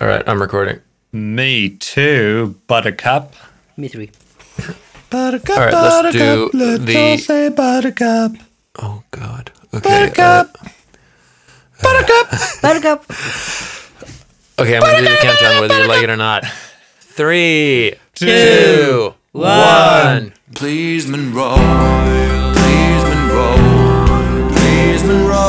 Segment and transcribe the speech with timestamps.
[0.00, 0.80] All right, I'm recording.
[1.12, 3.34] Me too, Buttercup.
[3.76, 4.10] Me three.
[5.10, 8.32] Buttercup, All right, let's do let's the- all say Buttercup.
[8.80, 9.50] Oh God.
[9.74, 9.88] Okay.
[9.88, 10.56] Buttercup.
[10.62, 10.68] uh,
[11.82, 12.30] Buttercup.
[12.62, 13.04] Buttercup.
[14.58, 16.44] okay, I'm gonna do the countdown whether you like it or not.
[17.00, 20.32] Three, Two, two, one.
[20.54, 21.56] Please Monroe,
[22.54, 25.47] please Monroe, please Monroe.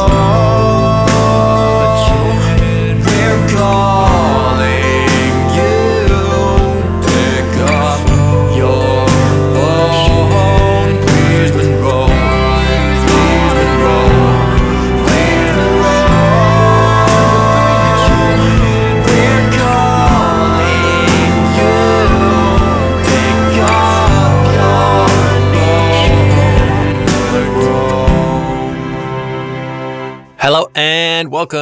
[30.79, 31.59] And welcome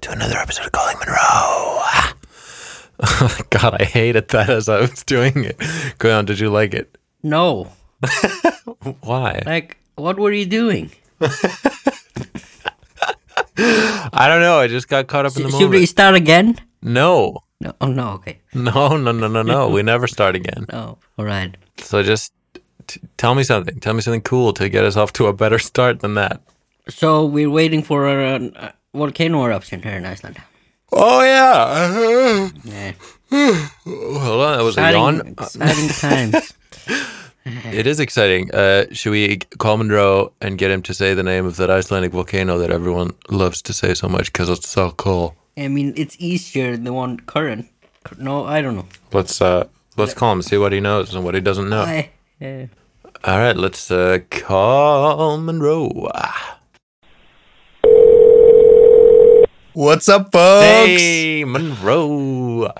[0.00, 1.82] to another episode of Calling Monroe.
[3.50, 5.56] God, I hated that as I was doing it.
[5.98, 6.98] Go on, did you like it?
[7.22, 7.70] No.
[9.02, 9.40] Why?
[9.46, 10.90] Like, what were you doing?
[11.20, 11.28] I
[14.26, 14.58] don't know.
[14.58, 15.62] I just got caught up in the moment.
[15.62, 16.58] Should we start again?
[16.82, 17.72] No, No.
[17.80, 18.14] Oh no.
[18.14, 18.40] Okay.
[18.52, 19.68] no, no, no, no, no.
[19.68, 20.66] We never start again.
[20.72, 21.56] Oh, all right.
[21.78, 22.32] So just
[22.90, 23.80] t- tell me something.
[23.80, 26.40] Tell me something cool to get us off to a better start than that.
[26.88, 30.36] So we're waiting for a, a volcano eruption here in Iceland.
[30.92, 32.48] Oh yeah.
[32.64, 32.92] Yeah.
[33.84, 35.20] Hold on, that was a yawn.
[35.20, 36.54] Exciting, exciting times.
[37.72, 38.54] It is exciting.
[38.54, 42.12] Uh, should we call Monroe and get him to say the name of that Icelandic
[42.12, 45.34] volcano that everyone loves to say so much because it's so cool?
[45.56, 47.66] I mean, it's easier than the one current.
[48.18, 48.86] No, I don't know.
[49.12, 51.82] Let's uh, let's call him see what he knows and what he doesn't know.
[51.82, 52.10] I,
[52.42, 52.66] uh,
[53.22, 56.10] All right, let's uh, call Monroe.
[59.74, 60.64] What's up, folks?
[60.64, 62.72] Hey, Monroe.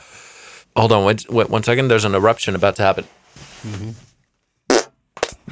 [0.76, 1.88] Hold on, wait, wait one second.
[1.88, 3.04] There's an eruption about to happen.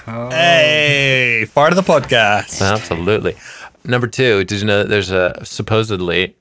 [0.06, 2.62] Hey, part of the podcast.
[2.62, 3.36] Absolutely.
[3.84, 6.34] Number two, did you know that there's a supposedly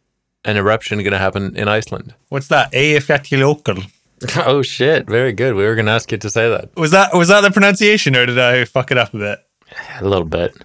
[0.45, 2.13] an eruption going to happen in Iceland?
[2.29, 2.71] What's that?
[2.71, 3.91] Eyjafjallajökull.
[4.37, 5.07] Oh shit!
[5.07, 5.55] Very good.
[5.55, 8.15] We were going to ask you to say that Was that was that the pronunciation,
[8.15, 9.39] or did I fuck it up a bit?
[9.99, 10.55] a little bit.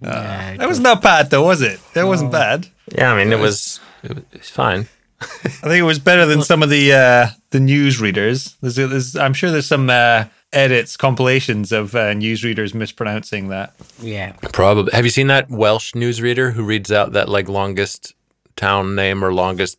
[0.00, 1.80] yeah, That wasn't that bad, though, was it?
[1.94, 2.68] That wasn't bad.
[2.96, 4.88] Yeah, I mean it was it was it's fine.
[5.20, 5.26] I
[5.68, 8.56] think it was better than some of the uh, the news readers.
[8.60, 13.74] There's, there's, I'm sure there's some uh, edits, compilations of uh, news readers mispronouncing that.
[14.00, 14.32] yeah.
[14.52, 14.90] Probably.
[14.92, 18.14] Have you seen that Welsh newsreader who reads out that like longest
[18.56, 19.78] town name or longest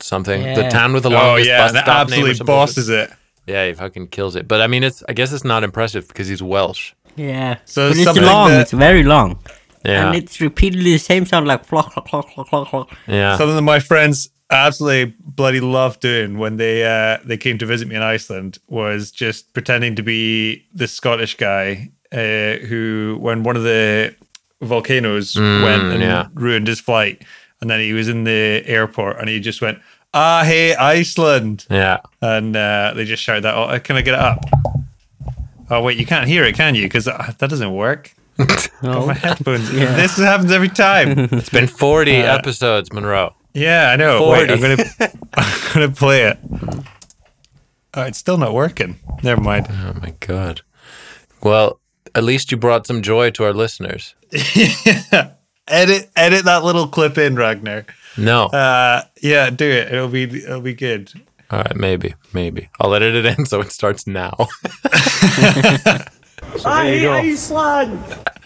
[0.00, 0.42] something?
[0.54, 2.54] The town with the Oh longest yeah, bus and stop name absolutely something.
[2.54, 3.10] bosses it.
[3.46, 4.48] Yeah, he fucking kills it.
[4.48, 6.92] But I mean, it's I guess it's not impressive because he's Welsh.
[7.16, 7.58] Yeah.
[7.64, 8.50] So but it's something long.
[8.50, 9.38] that- It's very long.
[9.84, 12.90] Yeah, And it's repeatedly the same sound like flock, flock, flock, flock, flock, flock.
[13.06, 13.36] yeah.
[13.36, 17.86] Something that my friends absolutely bloody loved doing when they uh, they came to visit
[17.86, 23.56] me in Iceland was just pretending to be this Scottish guy uh, who, when one
[23.56, 24.14] of the
[24.60, 26.26] volcanoes went and Mm, yeah.
[26.34, 27.22] ruined his flight,
[27.60, 29.78] and then he was in the airport and he just went,
[30.14, 31.98] "Ah, hey, Iceland," yeah.
[32.20, 33.54] and uh, they just shouted that.
[33.54, 34.44] Oh, can I get it up?
[35.70, 36.82] Oh wait, you can't hear it, can you?
[36.84, 38.12] Because that doesn't work.
[38.82, 39.06] No.
[39.06, 39.70] My headphones.
[39.70, 41.18] This happens every time.
[41.32, 43.34] It's been 40 Uh, episodes, Monroe.
[43.54, 44.28] Yeah, I know.
[44.28, 44.84] Wait, I'm gonna
[45.34, 46.38] I'm gonna play it.
[47.94, 48.96] Oh, it's still not working.
[49.22, 49.66] Never mind.
[49.70, 50.60] Oh my god.
[51.42, 51.80] Well,
[52.14, 54.14] at least you brought some joy to our listeners.
[55.68, 57.86] edit edit that little clip in, Ragnar.
[58.16, 58.46] No.
[58.46, 59.92] Uh yeah, do it.
[59.92, 61.12] It'll be it'll be good.
[61.50, 62.70] All right, maybe, maybe.
[62.80, 64.34] I'll edit it in so it starts now.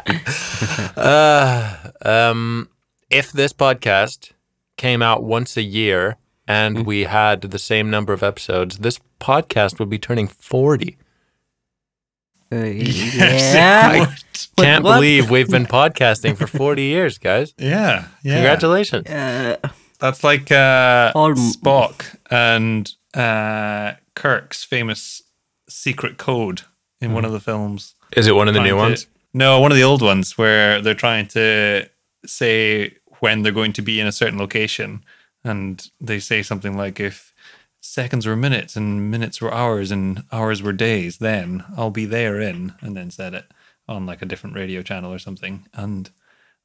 [0.96, 2.68] uh, um,
[3.10, 4.32] if this podcast
[4.76, 6.16] came out once a year
[6.46, 10.98] and we had the same number of episodes, this podcast would be turning 40.
[12.52, 14.06] Uh, yeah.
[14.56, 17.54] But Can't what- believe we've been podcasting for 40 years, guys.
[17.58, 18.34] Yeah, yeah.
[18.34, 19.06] Congratulations.
[19.08, 19.56] Uh,
[19.98, 25.22] That's like uh All- Spock and uh Kirk's famous
[25.68, 26.62] secret code
[27.00, 27.94] in one of the films.
[28.16, 29.06] Is it one of the new to- ones?
[29.32, 31.88] No, one of the old ones where they're trying to
[32.26, 35.04] say when they're going to be in a certain location.
[35.44, 37.29] And they say something like, if
[37.90, 42.40] seconds were minutes and minutes were hours and hours were days, then I'll be there
[42.40, 43.46] in, and then said it
[43.88, 45.66] on like a different radio channel or something.
[45.74, 46.08] And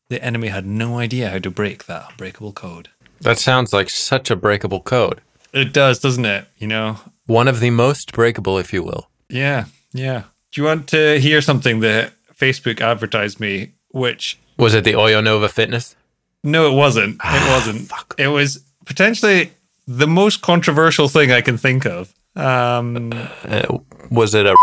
[0.08, 2.90] the enemy had no idea how to break that unbreakable code.
[3.22, 5.22] That sounds like such a breakable code.
[5.52, 6.48] It does, doesn't it?
[6.58, 7.00] You know?
[7.26, 9.10] One of the most breakable, if you will.
[9.28, 10.24] Yeah, yeah.
[10.52, 15.24] Do you want to hear something that Facebook advertised me, which Was it the Oyo
[15.24, 15.96] Nova Fitness?
[16.44, 17.16] No, it wasn't.
[17.16, 17.92] It ah, wasn't.
[18.20, 19.52] It was potentially
[19.88, 22.14] the most controversial thing I can think of.
[22.36, 23.12] Um,
[23.48, 23.80] Uh,
[24.10, 24.56] was it a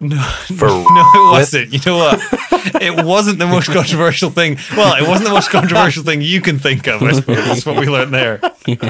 [0.00, 0.16] no,
[0.56, 0.84] For no,
[1.14, 1.72] it wasn't.
[1.72, 2.20] You know what?
[2.82, 4.58] It wasn't the most controversial thing.
[4.76, 7.02] Well, it wasn't the most controversial thing you can think of.
[7.02, 8.40] I suppose that's what we learned there.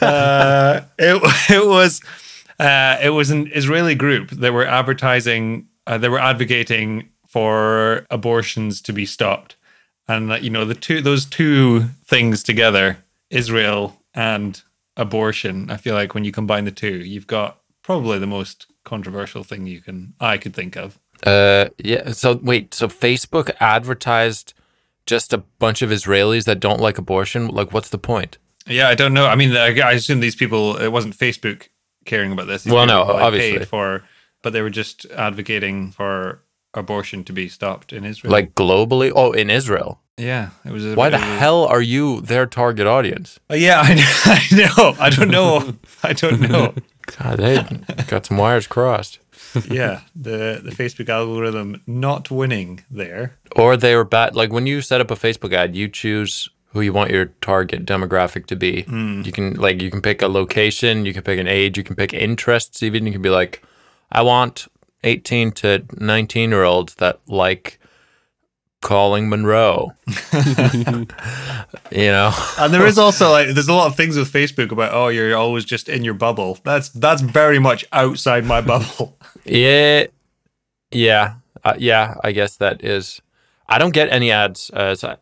[0.00, 2.00] Uh, it it was
[2.58, 5.68] uh, it was an Israeli group that were advertising.
[5.86, 9.56] Uh, they were advocating for abortions to be stopped,
[10.08, 12.98] and uh, you know the two those two things together,
[13.32, 14.62] Israel and
[14.96, 15.70] abortion.
[15.70, 19.66] I feel like when you combine the two, you've got probably the most controversial thing
[19.66, 20.98] you can I could think of.
[21.24, 22.12] Uh, yeah.
[22.12, 22.74] So wait.
[22.74, 24.54] So Facebook advertised
[25.06, 27.48] just a bunch of Israelis that don't like abortion.
[27.48, 28.38] Like, what's the point?
[28.66, 29.26] Yeah, I don't know.
[29.26, 30.76] I mean, I, I assume these people.
[30.76, 31.68] It wasn't Facebook
[32.04, 32.64] caring about this.
[32.64, 33.58] These Well, no, obviously.
[33.58, 34.04] paid for,
[34.42, 36.42] but they were just advocating for
[36.74, 38.32] abortion to be stopped in Israel.
[38.32, 39.12] Like globally?
[39.14, 40.00] Oh, in Israel.
[40.18, 40.84] yeah, it was.
[40.86, 43.38] A, Why the was- hell are you their target audience?
[43.50, 43.92] Oh, yeah, I,
[44.52, 44.96] I know.
[44.98, 45.74] I don't know.
[46.02, 46.74] I don't know.
[47.18, 47.62] God, they
[48.06, 49.18] got some wires crossed.
[49.68, 53.36] yeah, the the Facebook algorithm not winning there.
[53.56, 54.34] Or they were bad.
[54.34, 57.84] Like when you set up a Facebook ad, you choose who you want your target
[57.84, 58.82] demographic to be.
[58.82, 59.20] Hmm.
[59.26, 61.96] You can like you can pick a location, you can pick an age, you can
[61.96, 62.82] pick interests.
[62.82, 63.62] Even you can be like,
[64.10, 64.68] I want
[65.04, 67.78] eighteen to nineteen year olds that like
[68.82, 69.92] calling Monroe.
[70.32, 71.06] you
[71.90, 75.08] know, And there is also like there's a lot of things with Facebook about oh
[75.08, 76.58] you're always just in your bubble.
[76.64, 79.16] That's that's very much outside my bubble.
[79.44, 80.06] yeah,
[80.90, 82.16] yeah, uh, yeah.
[82.22, 83.22] I guess that is.
[83.68, 84.70] I don't get any ads.
[84.74, 85.16] Uh, so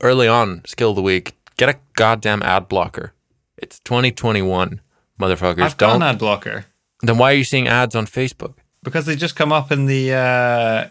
[0.00, 1.34] early on, skill of the week.
[1.56, 3.12] Get a goddamn ad blocker.
[3.56, 4.80] It's 2021,
[5.20, 5.62] motherfuckers.
[5.62, 5.96] I've got don't.
[5.96, 6.66] an ad blocker.
[7.00, 8.54] Then why are you seeing ads on Facebook?
[8.82, 10.88] Because they just come up in the uh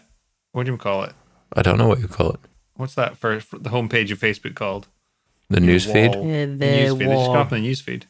[0.52, 1.12] what do you call it
[1.54, 2.40] I don't know what you call it.
[2.76, 4.88] what's that for, for the homepage of facebook called
[5.50, 6.14] The newsfeed.
[6.16, 6.26] Wall.
[6.26, 8.04] Yeah, the newsfeed they just come up in the newsfeed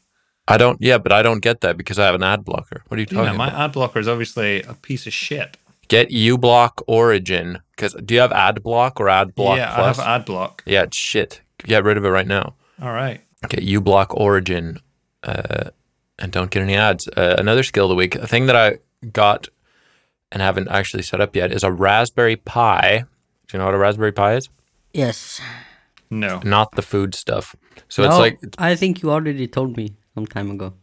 [0.49, 0.77] I don't.
[0.81, 2.83] Yeah, but I don't get that because I have an ad blocker.
[2.89, 3.31] What are you talking about?
[3.33, 3.61] yeah my about?
[3.61, 5.57] ad blocker is obviously a piece of shit
[5.89, 9.99] Get uBlock Origin because do you have ad block or ad block yeah plus?
[9.99, 11.43] i have ad block yeah, it's shit.
[11.59, 12.55] Get rid of it right now.
[12.81, 14.79] all right Get uBlock Origin,
[15.25, 15.71] uh,
[16.19, 17.09] and don't get any ads.
[17.09, 18.79] Uh, another skill of the week, a thing that I
[19.13, 19.49] got
[20.33, 23.05] and haven't actually set up yet, is a Raspberry Pi.
[23.47, 24.49] Do you know what a Raspberry Pi is?
[24.93, 25.41] Yes.
[26.11, 27.55] no Not the food stuff.
[27.89, 30.75] So it's No, like I think you already told me some time ago.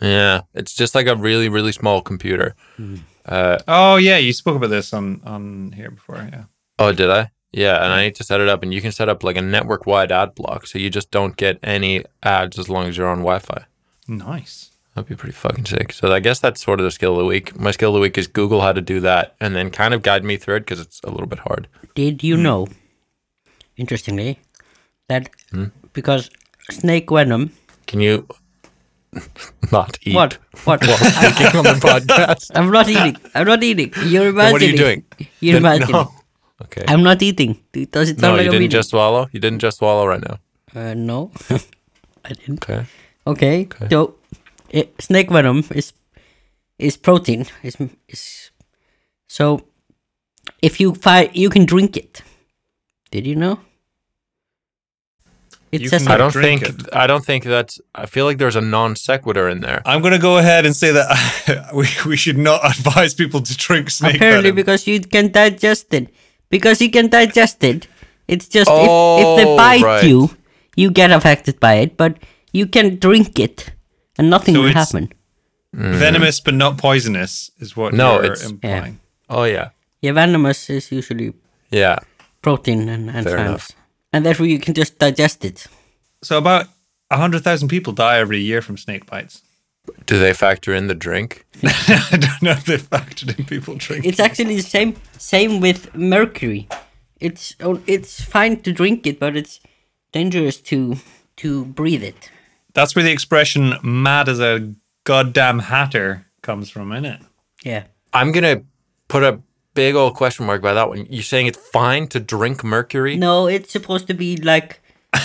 [0.00, 2.54] Yeah, it's just like a really, really small computer.
[2.76, 2.96] Hmm.
[3.24, 6.44] Uh, oh yeah you spoke about this on on here before yeah
[6.78, 7.30] Oh, did I?
[7.52, 9.42] Yeah, and I need to set it up, and you can set up like a
[9.42, 13.18] network-wide ad block, so you just don't get any ads as long as you're on
[13.18, 13.64] Wi-Fi.
[14.06, 15.92] nice That'd be pretty fucking sick.
[15.92, 17.58] So I guess that's sort of the skill of the week.
[17.58, 20.02] My skill of the week is Google how to do that, and then kind of
[20.02, 21.68] guide me through it because it's a little bit hard.
[21.94, 22.66] Did you know,
[23.76, 24.40] interestingly,
[25.08, 25.66] that Hmm?
[25.92, 26.30] because
[26.70, 27.52] snake venom.
[27.86, 28.26] Can you
[29.72, 30.14] not eat?
[30.14, 30.34] What?
[30.64, 30.84] What?
[30.86, 32.50] While speaking on the podcast.
[32.54, 33.16] I'm not eating.
[33.34, 33.92] I'm not eating.
[34.06, 34.52] You're imagining.
[34.52, 35.04] what are you doing?
[35.40, 35.92] You're imagining.
[35.92, 36.12] no.
[36.62, 36.84] Okay.
[36.88, 37.58] I'm not eating.
[37.72, 38.70] Does it no, sound like you I'm didn't eating?
[38.70, 39.28] just swallow.
[39.32, 40.38] You didn't just swallow right now.
[40.74, 41.30] Uh, no,
[42.24, 42.62] I didn't.
[42.68, 42.84] Okay.
[43.26, 43.68] Okay.
[43.90, 44.16] So,
[44.72, 45.92] eh, snake venom is
[46.78, 47.46] is protein.
[47.62, 47.76] Is
[48.08, 48.50] is
[49.26, 49.60] so
[50.62, 52.22] if you find you can drink it.
[53.10, 53.58] Did you know?
[55.70, 56.62] It You says can- I don't think.
[56.62, 56.74] it.
[56.94, 57.78] I don't think that's.
[57.94, 59.82] I feel like there's a non sequitur in there.
[59.84, 61.08] i'm gonna go ahead and say that
[61.74, 64.56] we, we should not advise people to drink snake apparently venom.
[64.56, 66.08] because you can digest it.
[66.50, 67.86] Because you can digest it.
[68.26, 70.04] It's just if, if Oh, they bite right.
[70.04, 70.30] you,
[70.76, 71.96] you get affected by it.
[71.98, 72.16] But
[72.52, 73.70] you can drink it,
[74.18, 75.12] and nothing So will it's- happen.
[75.72, 78.98] venomous but not poisonous is what No, you're it's- implying
[79.30, 79.68] Oh yeah.
[80.00, 81.32] Yeah, venomous is usually
[81.70, 81.98] Yeah.
[82.42, 83.48] protein and, and Fair fats.
[83.48, 83.68] enough.
[84.12, 85.66] and therefore you can just digest it.
[86.22, 86.66] so about
[87.10, 89.42] 100000 people die every year from snake bites
[90.06, 91.44] Do they factor in the drink?
[92.12, 94.10] I don't know if they factored in people drinking.
[94.10, 96.68] It's actually the same same with mercury.
[97.20, 99.60] It's oh, it's fine to drink it, but it's
[100.12, 100.78] dangerous to
[101.42, 102.30] to breathe it.
[102.74, 104.72] That's where the expression "mad as a
[105.04, 107.20] goddamn hatter" comes from, isn't it?
[107.64, 107.84] Yeah.
[108.12, 108.62] I'm gonna
[109.08, 109.40] put a
[109.74, 111.06] big old question mark by that one.
[111.10, 113.16] You're saying it's fine to drink mercury?
[113.16, 114.80] No, it's supposed to be like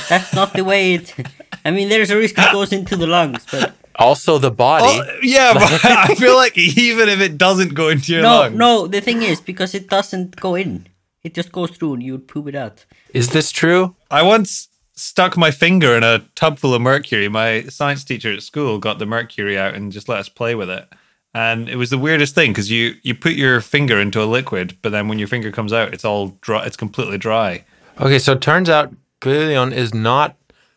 [0.09, 1.13] that's not the way it.
[1.65, 4.85] I mean, there's a risk it goes into the lungs, but Also, the body.
[4.87, 8.57] Oh, yeah, but I feel like even if it doesn't go into your no, lungs,
[8.57, 8.87] no.
[8.87, 10.87] The thing is, because it doesn't go in,
[11.23, 12.85] it just goes through, and you would poop it out.
[13.13, 13.95] Is this true?
[14.09, 17.27] I once stuck my finger in a tub full of mercury.
[17.27, 20.69] My science teacher at school got the mercury out and just let us play with
[20.69, 20.87] it.
[21.33, 24.77] And it was the weirdest thing because you you put your finger into a liquid,
[24.81, 26.65] but then when your finger comes out, it's all dry.
[26.65, 27.65] It's completely dry.
[27.99, 30.35] Okay, so it turns out Quilion is not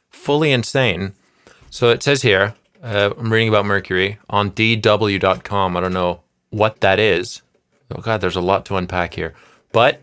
[0.09, 1.13] fully insane.
[1.69, 5.77] So it says here, uh, I'm reading about Mercury on DW.com.
[5.77, 6.21] I don't know
[6.51, 7.43] what that is.
[7.95, 9.35] Oh, God, there's a lot to unpack here.
[9.73, 10.01] But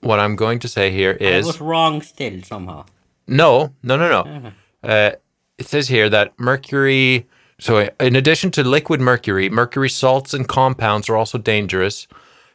[0.00, 2.86] what I'm going to say here is I was wrong still somehow.
[3.32, 4.52] No, no, no, no.
[4.82, 5.12] Uh,
[5.58, 7.26] it says here that mercury.
[7.58, 12.08] So, in addition to liquid mercury, mercury salts and compounds are also dangerous.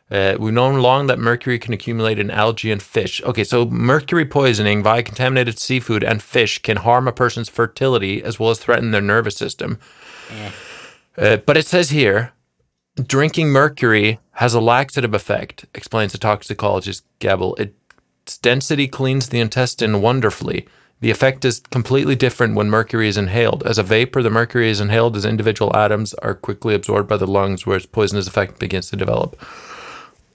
[0.10, 3.22] Uh, we've known long that mercury can accumulate in algae and fish.
[3.24, 8.40] Okay, so mercury poisoning via contaminated seafood and fish can harm a person's fertility as
[8.40, 9.80] well as threaten their nervous system.
[11.18, 12.32] Uh, but it says here,
[12.96, 17.56] drinking mercury has a laxative effect, explains the toxicologist Gabel.
[18.28, 20.68] Its density cleans the intestine wonderfully.
[21.00, 23.66] The effect is completely different when mercury is inhaled.
[23.66, 27.26] As a vapor, the mercury is inhaled as individual atoms are quickly absorbed by the
[27.26, 29.42] lungs, where its poisonous effect begins to develop.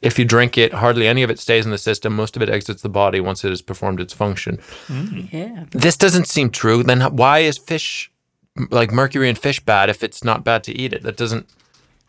[0.01, 2.17] If you drink it, hardly any of it stays in the system.
[2.17, 4.57] Most of it exits the body once it has performed its function.
[4.89, 5.31] Mm.
[5.31, 5.65] Yeah.
[5.73, 6.83] This doesn't seem true.
[6.83, 8.11] Then why is fish,
[8.71, 11.03] like mercury in fish, bad if it's not bad to eat it?
[11.03, 11.47] That doesn't.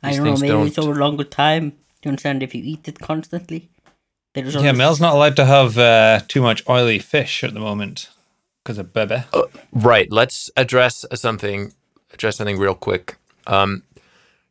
[0.02, 1.72] I don't know, maybe it's don't- over a longer time.
[1.72, 3.70] Do you understand if you eat it constantly?
[4.34, 8.10] There's Yeah, Mel's not allowed to have uh, too much oily fish at the moment
[8.64, 9.24] because of Bebe.
[9.72, 10.12] Right.
[10.12, 11.74] Let's address something.
[12.14, 13.18] Address something real quick.
[13.46, 13.84] Um,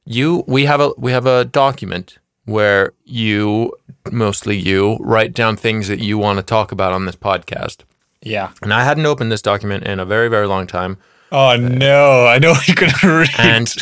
[0.04, 3.72] you, we have a we have a document where you,
[4.10, 7.82] mostly you, write down things that you want to talk about on this podcast.
[8.20, 8.50] Yeah.
[8.62, 10.98] And I hadn't opened this document in a very very long time.
[11.30, 13.30] Oh no, I know you're gonna read.
[13.38, 13.74] and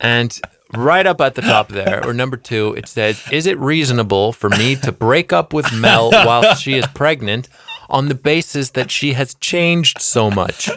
[0.00, 0.40] and
[0.74, 4.48] right up at the top there, or number two, it says, "Is it reasonable for
[4.50, 7.48] me to break up with Mel while she is pregnant,
[7.88, 10.70] on the basis that she has changed so much?"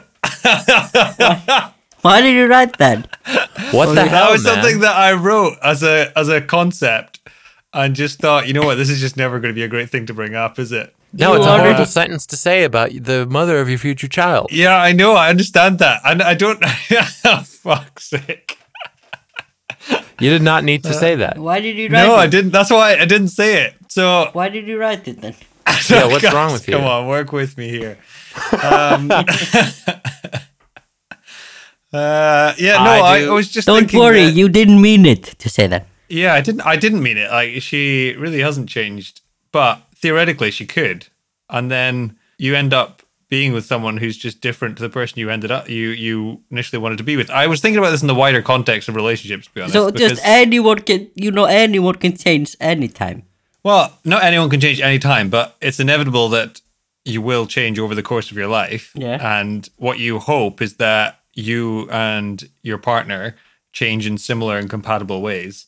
[2.02, 3.08] Why did you write that?
[3.72, 4.54] What the that hell, was man?
[4.56, 7.20] something that I wrote as a as a concept,
[7.74, 9.90] and just thought, you know what, this is just never going to be a great
[9.90, 10.94] thing to bring up, is it?
[11.14, 14.08] no, You it's a already- horrible sentence to say about the mother of your future
[14.08, 14.50] child.
[14.52, 16.62] Yeah, I know, I understand that, and I don't.
[17.26, 18.55] oh, fuck's sake!
[20.20, 21.38] You did not need to say that.
[21.38, 22.20] Why did you write No, it?
[22.20, 22.52] I didn't.
[22.52, 23.74] That's why I didn't say it.
[23.90, 25.36] So Why did you write it then?
[25.90, 26.76] Yeah, what's wrong with you?
[26.76, 27.98] Come on, work with me here.
[28.64, 29.10] Um,
[31.94, 35.06] uh, yeah, no, I I, do- I was just Don't worry, that- you didn't mean
[35.06, 35.88] it to say that.
[36.10, 36.62] Yeah, I didn't.
[36.62, 37.32] I didn't mean it.
[37.32, 41.08] Like she really hasn't changed, but theoretically she could.
[41.50, 45.30] And then you end up being with someone who's just different to the person you
[45.30, 47.30] ended up you you initially wanted to be with.
[47.30, 49.48] I was thinking about this in the wider context of relationships.
[49.48, 53.24] To be honest, So just anyone can, you know, anyone can change anytime.
[53.64, 56.62] well, not anyone can change any time, but it's inevitable that
[57.04, 58.92] you will change over the course of your life.
[58.96, 59.40] Yeah.
[59.40, 63.36] And what you hope is that you and your partner
[63.74, 65.66] change in similar and compatible ways.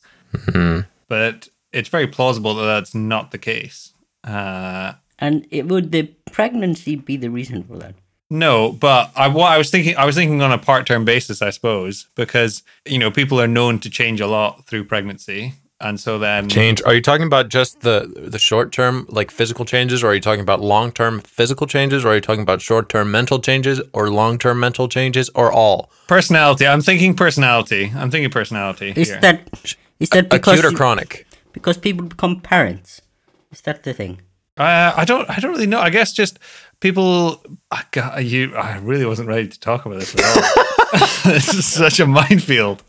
[1.08, 3.92] But it's very plausible that that's not the case.
[4.24, 7.94] Uh, And it, would the pregnancy be the reason for that?
[8.30, 11.50] no, but I what I was thinking I was thinking on a part-term basis, I
[11.50, 16.18] suppose, because you know people are known to change a lot through pregnancy, and so
[16.18, 16.82] then Change.
[16.84, 20.20] Are you talking about just the the short term, like physical changes, or are you
[20.20, 23.80] talking about long term physical changes, or are you talking about short term mental changes,
[23.94, 25.90] or long term mental changes, or all?
[26.06, 26.66] personality.
[26.66, 27.92] I'm thinking personality.
[27.96, 28.92] I'm thinking personality.
[28.94, 29.20] Is here.
[29.20, 31.26] that is that because Acute or chronic?
[31.52, 33.00] because people become parents?
[33.50, 34.20] Is that the thing?
[34.58, 35.28] Uh, I don't.
[35.30, 35.80] I don't really know.
[35.80, 36.38] I guess just
[36.80, 37.42] people.
[37.70, 38.54] I got you.
[38.56, 40.64] I really wasn't ready to talk about this at all.
[41.32, 42.82] this is such a minefield.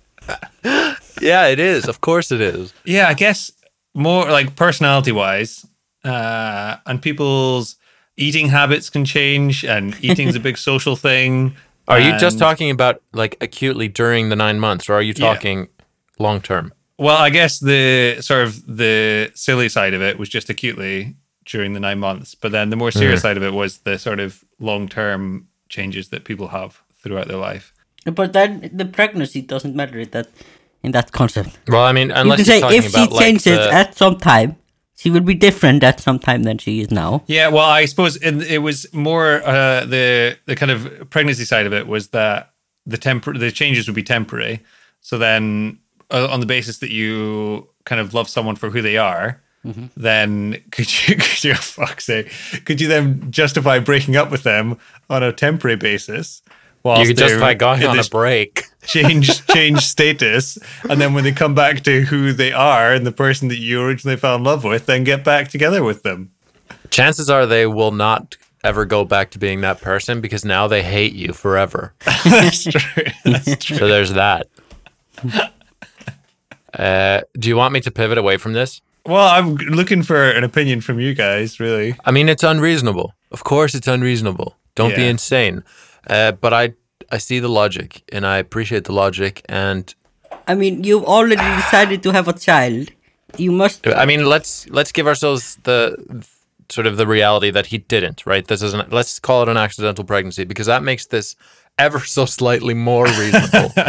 [1.22, 1.88] Yeah, it is.
[1.88, 2.74] Of course, it is.
[2.86, 3.52] Yeah, I guess
[3.94, 5.66] more like personality wise,
[6.04, 7.76] uh, and people's
[8.18, 11.56] eating habits can change, and eating's a big social thing.
[11.88, 15.34] Are you just talking about like acutely during the nine months, or are you Yeah.
[15.34, 15.68] talking
[16.20, 16.72] long term?
[16.98, 21.16] Well, I guess the sort of the silly side of it was just acutely
[21.50, 24.20] during the nine months, but then the more serious side of it was the sort
[24.20, 27.74] of long term changes that people have throughout their life.
[28.06, 30.28] But then the pregnancy doesn't matter in that
[30.84, 31.58] in that concept.
[31.68, 33.96] Well, I mean, You unless can you're say talking if she like changes the, at
[33.96, 34.56] some time,
[34.96, 37.24] she will be different at some time than she is now.
[37.28, 41.66] Yeah, well, I suppose it, it was more uh, the the kind of pregnancy side
[41.66, 42.54] of it was that
[42.86, 44.62] the tempor- the changes would be temporary.
[45.02, 45.80] So then,
[46.12, 49.42] uh, on the basis that you kind of love someone for who they are,
[49.96, 52.32] then could you could you fuck's sake,
[52.66, 54.78] could you then justify breaking up with them
[55.10, 56.42] on a temporary basis?
[56.80, 58.64] you whilst could justify going on a break.
[58.84, 60.58] change change status,
[60.90, 63.82] and then when they come back to who they are and the person that you
[63.82, 66.32] originally fell in love with, then get back together with them.
[66.90, 70.84] Chances are they will not ever go back to being that person because now they
[70.84, 71.94] hate you forever.
[72.26, 73.04] That's true.
[73.26, 73.78] That's true.
[73.78, 74.48] So there's that.
[76.74, 78.82] Uh, do you want me to pivot away from this?
[79.10, 81.96] Well, I'm looking for an opinion from you guys, really.
[82.06, 83.16] I mean, it's unreasonable.
[83.32, 84.56] Of course, it's unreasonable.
[84.76, 85.64] Don't be insane.
[86.08, 86.74] Uh, but I,
[87.12, 89.44] I see the logic, and I appreciate the logic.
[89.50, 89.94] And
[90.48, 92.92] I mean, you've already decided to have a child.
[93.36, 93.88] You must.
[93.88, 96.24] I mean, let's let's give ourselves the
[96.70, 98.28] sort of the reality that he didn't.
[98.28, 98.46] Right?
[98.46, 101.36] This is an, let's call it an accidental pregnancy because that makes this
[101.80, 103.74] ever so slightly more reasonable.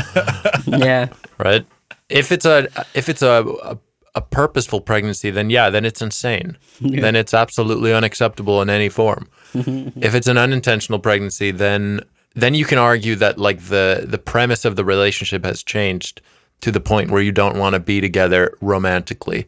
[0.67, 1.09] Yeah.
[1.39, 1.67] right?
[2.09, 3.79] If it's a if it's a, a
[4.21, 6.57] a purposeful pregnancy, then yeah, then it's insane.
[6.81, 9.29] Then it's absolutely unacceptable in any form.
[9.55, 12.01] if it's an unintentional pregnancy, then
[12.35, 16.23] then you can argue that like the the premise of the relationship has changed
[16.61, 19.47] to the point where you don't want to be together romantically,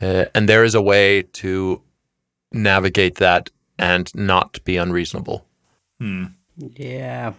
[0.00, 1.82] uh, and there is a way to
[2.52, 5.46] navigate that and not be unreasonable.
[6.56, 7.32] Yeah.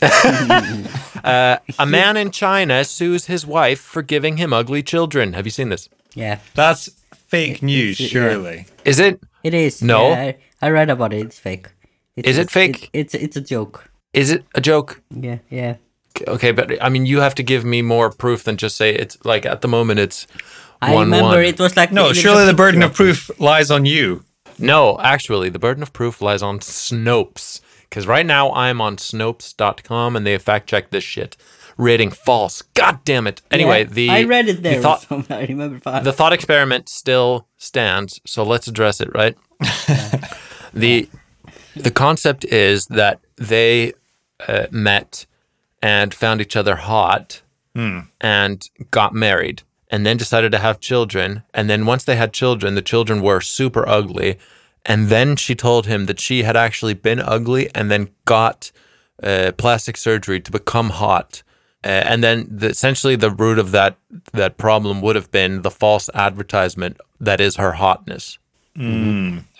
[1.24, 5.32] Uh, a man in China sues his wife for giving him ugly children.
[5.32, 5.88] Have you seen this?
[6.14, 6.38] Yeah.
[6.54, 8.08] That's fake news, yeah.
[8.08, 8.66] surely.
[8.84, 9.20] Is it?
[9.42, 9.82] It is.
[9.82, 10.10] No.
[10.10, 11.26] Yeah, I, I read about it.
[11.26, 11.68] It's fake.
[12.16, 12.90] It's, Is it it's- fake?
[12.92, 13.90] it's it's a joke.
[14.12, 15.02] Is it a joke?
[15.10, 15.38] Yeah.
[15.50, 15.76] Yeah.
[16.26, 19.18] Okay, but I mean, you have to give me more proof than just say it's
[19.24, 20.26] like at the moment it's
[20.80, 21.44] I one remember one.
[21.44, 24.22] it was like No, there's surely the burden of proof lies on you.
[24.58, 27.60] No, actually, the burden of proof lies on Snopes.
[27.88, 31.36] Because right now I'm on Snopes.com and they fact checked this shit,
[31.76, 32.62] rating false.
[32.74, 33.40] God damn it.
[33.50, 34.76] Anyway, Yeah, the I read it there.
[34.76, 36.04] The thought, so I remember fine.
[36.04, 39.36] the thought experiment still stands, so let's address it, right?
[40.74, 41.08] the
[41.74, 43.92] the concept is that they
[44.46, 45.26] uh, met
[45.82, 47.42] and found each other hot
[48.20, 52.74] and got married and then decided to have children and then once they had children
[52.74, 54.36] the children were super ugly
[54.84, 58.70] and then she told him that she had actually been ugly and then got
[59.22, 61.42] uh, plastic surgery to become hot
[61.84, 63.96] uh, and then the, essentially the root of that
[64.32, 68.38] that problem would have been the false advertisement that is her hotness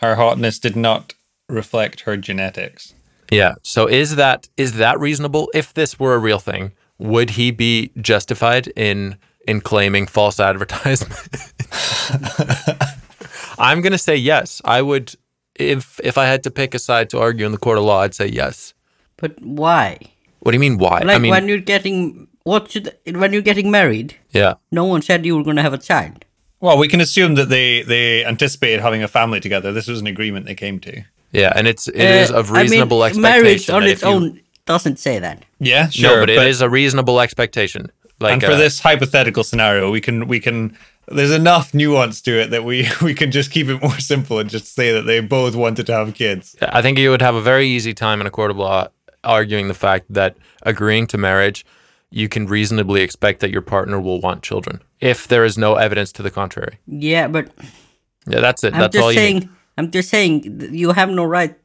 [0.00, 1.14] Her hotness did not
[1.48, 2.94] reflect her genetics.
[3.30, 3.54] Yeah.
[3.62, 5.50] So is that is that reasonable?
[5.54, 9.16] If this were a real thing, would he be justified in
[9.46, 11.18] in claiming false advertisement?
[13.58, 14.60] I'm gonna say yes.
[14.64, 15.14] I would
[15.54, 18.00] if if I had to pick a side to argue in the court of law,
[18.02, 18.74] I'd say yes.
[19.16, 19.98] but why?
[20.40, 21.00] What do you mean why?
[21.00, 24.54] Like I mean when you're getting what should when you're getting married, yeah.
[24.70, 26.24] no one said you were going to have a child.
[26.60, 29.72] Well, we can assume that they they anticipated having a family together.
[29.72, 31.02] This was an agreement they came to.
[31.32, 33.74] Yeah, and it's it is Uh, of reasonable I mean, Marriage expectation.
[33.74, 35.44] on its you- own doesn't say that.
[35.60, 36.20] Yeah, No, sure.
[36.22, 37.90] but it is a reasonable expectation.
[38.20, 40.76] Like and for uh, this hypothetical scenario, we can we can.
[41.10, 44.48] There's enough nuance to it that we we can just keep it more simple and
[44.50, 46.56] just say that they both wanted to have kids.
[46.60, 48.88] I think you would have a very easy time in a court of law
[49.24, 51.66] arguing the fact that agreeing to marriage,
[52.10, 56.12] you can reasonably expect that your partner will want children if there is no evidence
[56.12, 56.78] to the contrary.
[56.86, 57.50] Yeah, but
[58.26, 58.74] Yeah, that's it.
[58.74, 59.38] I'm that's just all you saying.
[59.40, 59.48] need.
[59.76, 61.56] I'm just saying you have no right.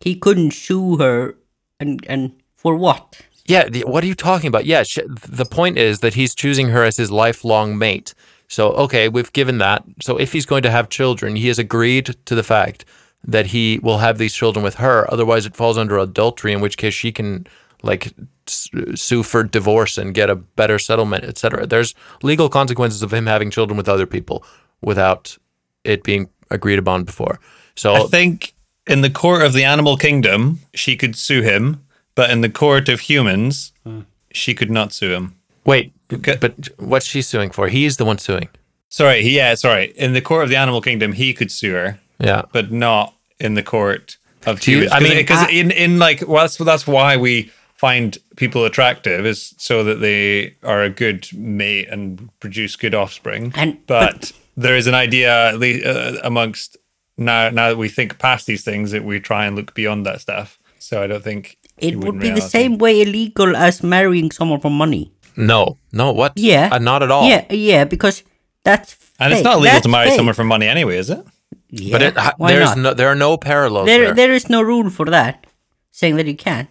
[0.00, 1.36] He couldn't sue her,
[1.80, 3.20] and and for what?
[3.46, 4.66] Yeah, the, what are you talking about?
[4.66, 8.14] Yeah, sh- the point is that he's choosing her as his lifelong mate.
[8.48, 9.84] So, okay, we've given that.
[10.00, 12.84] So, if he's going to have children, he has agreed to the fact
[13.24, 15.10] that he will have these children with her.
[15.12, 17.46] Otherwise, it falls under adultery, in which case she can
[17.82, 18.12] like
[18.46, 21.66] sue for divorce and get a better settlement, etc.
[21.66, 24.44] There's legal consequences of him having children with other people
[24.80, 25.36] without
[25.84, 27.40] it being agreed upon before.
[27.74, 28.54] So, I think
[28.86, 32.88] in the court of the animal kingdom, she could sue him, but in the court
[32.88, 34.02] of humans, hmm.
[34.32, 35.34] she could not sue him.
[35.64, 36.36] wait, Okay.
[36.40, 37.68] but what's she suing for?
[37.68, 38.48] He's the one suing.
[38.88, 39.92] Sorry, yeah, sorry.
[39.96, 42.42] In the court of the animal kingdom, he could sue her, Yeah.
[42.52, 44.16] but not in the court
[44.46, 44.92] of Do you- humans.
[44.92, 49.26] I mean, because I- in in like well, that's that's why we find people attractive
[49.26, 53.52] is so that they are a good mate and produce good offspring.
[53.56, 56.78] And- but, there is an idea uh, amongst
[57.18, 60.20] now now that we think past these things that we try and look beyond that
[60.20, 60.58] stuff.
[60.78, 64.60] So I don't think It would in be the same way illegal as marrying someone
[64.60, 65.10] for money.
[65.36, 66.32] No, no, what?
[66.36, 67.28] Yeah, Uh, not at all.
[67.28, 68.22] Yeah, yeah, because
[68.64, 70.16] that's And it's not legal That's to marry fake.
[70.16, 71.24] someone for money anyway, is it?
[71.70, 72.78] Yeah, But it, ha- why there's not?
[72.78, 74.14] no, there are no parallels there, there.
[74.14, 75.46] there is no rule for that,
[75.90, 76.68] saying that you can't.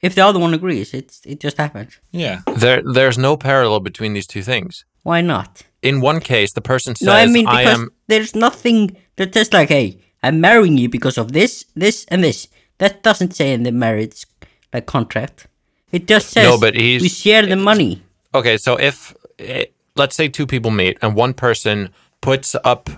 [0.00, 2.00] If the other one agrees, it's it just happens.
[2.10, 2.40] Yeah.
[2.56, 4.84] There, there's no parallel between these two things.
[5.04, 5.62] Why not?
[5.80, 9.52] In one case, the person says, no, I mean because am." there's nothing that says
[9.52, 12.48] like, "Hey, I'm marrying you because of this, this, and this."
[12.78, 14.26] That doesn't say in the marriage
[14.72, 15.46] like contract.
[15.92, 18.02] It just says No, but he's- we share the money.
[18.34, 22.88] Okay, so if eh, let's say two people meet and one person puts up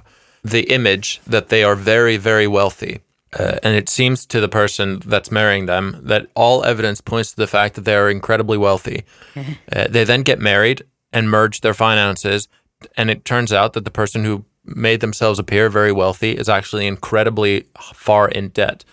[0.44, 3.00] the image that they are very, very wealthy,
[3.38, 7.36] uh, and it seems to the person that's marrying them that all evidence points to
[7.36, 9.02] the fact that they are incredibly wealthy.
[9.72, 12.48] uh, they then get married and merge their finances,
[12.96, 16.86] and it turns out that the person who made themselves appear very wealthy is actually
[16.86, 18.84] incredibly far in debt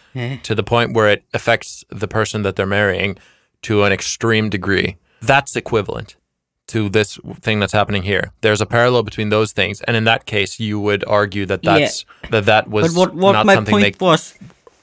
[0.43, 3.17] to the point where it affects the person that they're marrying
[3.63, 4.97] to an extreme degree.
[5.21, 6.15] That's equivalent
[6.67, 8.31] to this thing that's happening here.
[8.41, 11.89] There's a parallel between those things, and in that case, you would argue that Yeah.
[12.29, 14.33] that that was But what what not my something point they was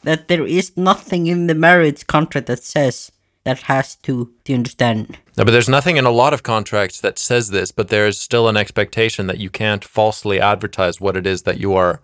[0.04, 3.10] that there is nothing in the marriage contract that says
[3.44, 5.16] that has to do you understand?
[5.36, 8.48] No, but there's nothing in a lot of contracts that says this, but there's still
[8.48, 12.00] an expectation that you can't falsely advertise what it is that you are,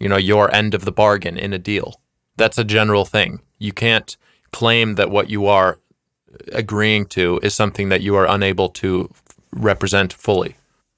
[0.00, 2.00] you know, your end of the bargain in a deal.
[2.36, 3.40] That's a general thing.
[3.58, 4.16] You can't
[4.52, 5.78] claim that what you are
[6.52, 9.10] agreeing to is something that you are unable to
[9.52, 10.56] represent fully.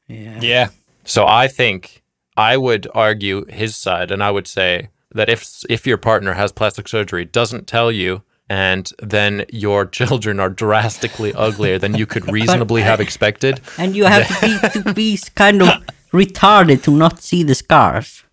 [0.09, 0.41] Yeah.
[0.41, 0.69] Yeah.
[1.05, 2.03] So I think
[2.37, 6.53] I would argue his side, and I would say that if if your partner has
[6.53, 12.31] plastic surgery, doesn't tell you, and then your children are drastically uglier than you could
[12.33, 15.69] reasonably have expected, And you have to be to be kind of
[16.13, 18.25] retarded to not see the scars.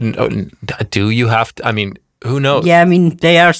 [0.00, 1.66] no, oh, do you have to?
[1.66, 2.66] I mean, who knows?
[2.66, 3.54] Yeah, I mean they are.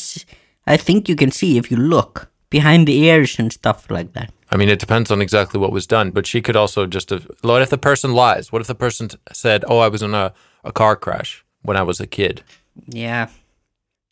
[0.67, 4.33] i think you can see if you look behind the ears and stuff like that.
[4.51, 7.27] I mean, it depends on exactly what was done, but she could also just have.
[7.43, 8.51] What if the person lies?
[8.51, 10.33] What if the person said, "Oh, I was in a,
[10.65, 12.43] a car crash when I was a kid"?
[12.87, 13.29] Yeah,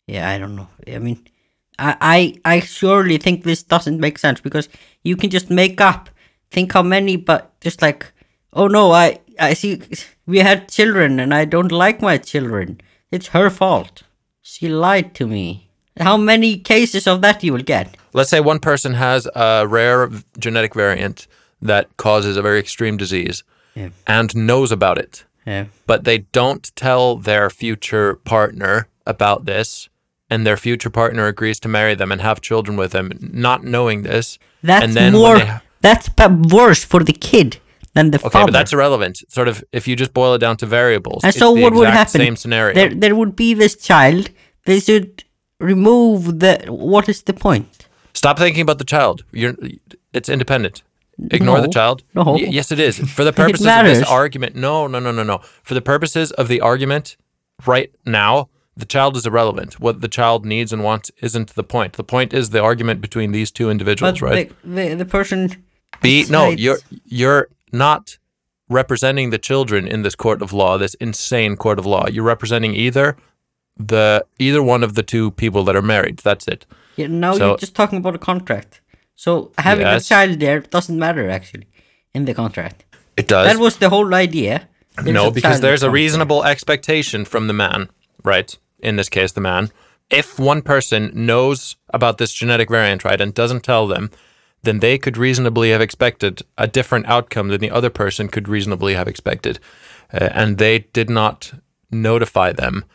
[0.05, 0.29] yeah.
[0.29, 0.67] I don't know.
[0.87, 1.25] I mean,
[1.79, 1.95] I
[2.45, 4.69] I I surely think this doesn't make sense because
[5.03, 6.09] you can just make up.
[6.51, 8.13] Think how many, but just like,
[8.53, 9.81] oh no, I I see.
[10.27, 12.79] We had children, and I don't like my children.
[13.11, 14.03] It's her fault.
[14.41, 15.66] She lied to me.
[15.99, 17.95] How many cases of that you will get?
[18.13, 21.27] Let's say one person has a rare genetic variant
[21.61, 23.43] that causes a very extreme disease
[23.75, 23.89] Yeah.
[24.05, 25.65] and knows about it, Yeah.
[25.85, 29.89] but they don't tell their future partner about this,
[30.29, 34.03] and their future partner agrees to marry them and have children with them, not knowing
[34.03, 34.37] this.
[34.63, 35.39] That's and then more.
[35.45, 36.09] Ha- That's
[36.51, 37.57] worse for the kid
[37.93, 38.27] than the father.
[38.27, 38.51] okay, father.
[38.51, 39.23] but that's irrelevant.
[39.29, 42.19] Sort of, if you just boil it down to variables, And so what would happen?
[42.21, 42.73] Same scenario.
[42.75, 44.29] There, there would be this child.
[44.65, 45.23] They should
[45.59, 46.65] remove the.
[46.67, 47.87] What is the point?
[48.13, 49.23] Stop thinking about the child.
[49.31, 49.55] You're,
[50.13, 50.81] it's independent.
[51.31, 52.03] Ignore the child.
[52.13, 52.23] no.
[52.33, 52.97] Y- yes, it is.
[52.97, 55.39] For the purposes of this argument, no, no, no, no, no.
[55.63, 57.17] For the purposes of the argument,
[57.65, 59.79] right now, the child is irrelevant.
[59.79, 61.93] What the child needs and wants isn't the point.
[61.93, 64.51] The point is the argument between these two individuals, But right?
[64.63, 65.63] the, the the person.
[66.01, 68.19] Be no, you're you're not
[68.69, 72.07] representing the children in this court of law, this insane court of law.
[72.07, 73.17] You're representing either
[73.79, 76.17] the either one of the two people that are married.
[76.19, 76.65] That's it.
[76.95, 78.81] Yeah, now So- you're just talking about a contract.
[79.15, 80.05] So having Yes.
[80.05, 81.67] a child there doesn't matter actually
[82.13, 82.83] in the contract.
[83.15, 83.47] It does.
[83.47, 84.67] That was the whole idea.
[84.95, 87.89] There's no, because there's a reasonable expectation from the man,
[88.23, 88.57] right?
[88.79, 89.71] In this case, the man.
[90.09, 94.09] If one person knows about this genetic variant, right, and doesn't tell them,
[94.63, 98.93] then they could reasonably have expected a different outcome than the other person could reasonably
[98.95, 99.59] have expected.
[100.13, 101.53] Uh, and they did not
[101.91, 102.85] notify them.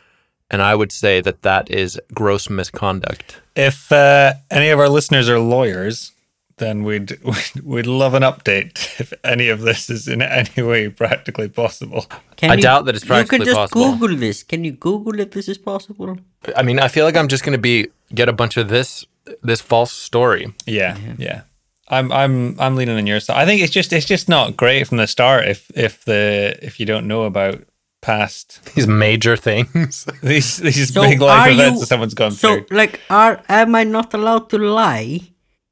[0.53, 3.41] And I would say that that is gross misconduct.
[3.57, 6.13] If uh, any of our listeners are lawyers,
[6.59, 10.89] then we'd we'd, we'd love an update if any of this is in any way
[10.91, 12.07] practically possible.
[12.09, 12.21] there.
[12.37, 13.47] Can I you- doubt that it's practically possible.
[13.47, 13.93] You practically can just possible.
[13.99, 14.43] Google this.
[14.43, 16.19] Can you Google if this is possible?
[16.57, 19.07] I mean, I feel like I'm just going to be get a bunch of this
[19.43, 20.53] this false story.
[20.67, 21.43] Yeah, yeah.
[21.89, 23.37] I'm I'm I'm leaning on your side.
[23.37, 26.79] I think it's just it's just not great from the start if if the if
[26.81, 27.63] you don't know about
[28.03, 30.05] past These major things.
[30.23, 32.67] these these So big life events you- that someone's gone So, through.
[32.69, 35.21] So, like, are am I not allowed to lie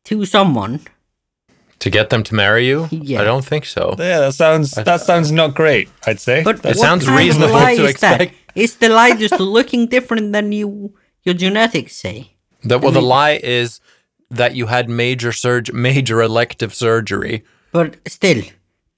[0.04, 0.80] to someone?
[1.80, 2.88] to get them to marry you?
[2.90, 3.22] Yeah.
[3.22, 3.94] I don't think so.
[3.98, 5.88] Yeah, that sounds that sounds not great.
[6.06, 6.42] I'd say.
[6.44, 8.34] But It sounds reasonable to is expect.
[8.54, 10.92] Is the lie just looking different than you
[11.24, 12.36] your genetics say?
[12.64, 13.80] That well, the lie is
[14.30, 17.44] that you had major surg- major elective surgery.
[17.72, 18.42] But still,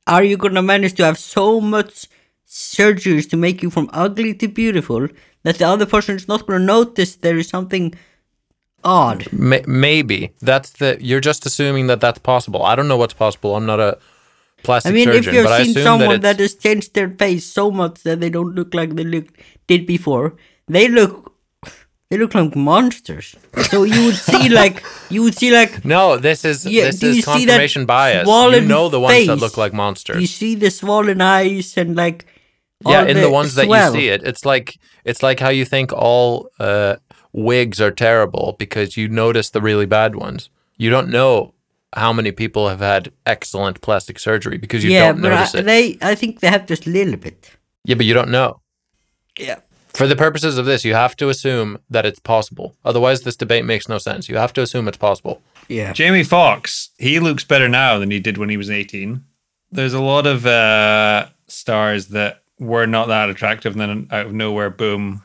[0.08, 2.06] are you gonna manage to have so much
[2.52, 5.08] surgeries to make you from ugly to beautiful
[5.42, 7.94] that the other person is not gonna notice there is something
[8.84, 9.32] odd?
[9.32, 10.98] May- maybe that's the.
[11.00, 12.62] You're just assuming that that's possible.
[12.62, 13.56] I don't know what's possible.
[13.56, 13.98] I'm not a
[14.62, 17.70] plastic I mean, surgeon, if you've seen someone that that, has changed their face so
[17.70, 19.28] much that they don't look like they look
[19.66, 20.36] did before,
[20.68, 21.32] they look
[22.10, 23.34] they look like monsters.
[23.70, 27.24] So you would see like you would see like no, this is Yeah, this is
[27.24, 28.28] confirmation bias.
[28.28, 30.20] You know the ones that look like monsters.
[30.20, 32.26] you see the swollen eyes and like
[32.86, 33.94] yeah, in the, ones that swell.
[33.94, 36.96] you see it, it's like it's like how you think all uh,
[37.32, 40.50] wigs are terrible because you notice the really bad ones.
[40.76, 41.54] You don't know
[41.94, 45.62] how many people have had excellent plastic surgery because you yeah, don't notice I, it.
[45.62, 47.50] they I think they have just a little bit.
[47.84, 48.60] yeah, but you don't know.
[49.38, 49.60] Yeah.
[49.94, 52.74] For the purposes of this, you have to assume that it's possible.
[52.82, 54.28] Otherwise, this debate makes no sense.
[54.28, 55.42] You have to assume it's possible.
[55.68, 55.92] Yeah.
[55.92, 59.22] Jamie Foxx, he looks better now than he did when he was 18.
[59.70, 64.32] There's a lot of uh, stars that were not that attractive, and then out of
[64.32, 65.24] nowhere, boom.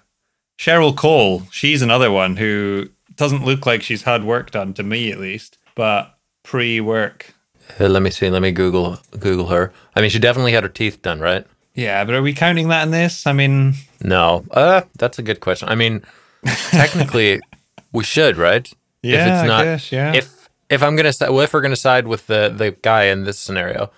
[0.58, 5.12] Cheryl Cole, she's another one who doesn't look like she's had work done to me
[5.12, 7.34] at least, but pre-work.
[7.80, 8.30] Uh, let me see.
[8.30, 9.72] Let me Google Google her.
[9.96, 11.46] I mean, she definitely had her teeth done, right?
[11.76, 13.28] Yeah, but are we counting that in this?
[13.28, 14.46] I mean, No.
[14.50, 15.70] Uh, that's a good question.
[15.70, 16.04] I mean,
[16.70, 17.40] technically,
[17.92, 18.72] we should, right?
[19.04, 20.14] Yeah, I guess, yeah.
[20.14, 23.38] If if I'm gonna well, if we're gonna side with the the guy in this
[23.38, 23.92] scenario,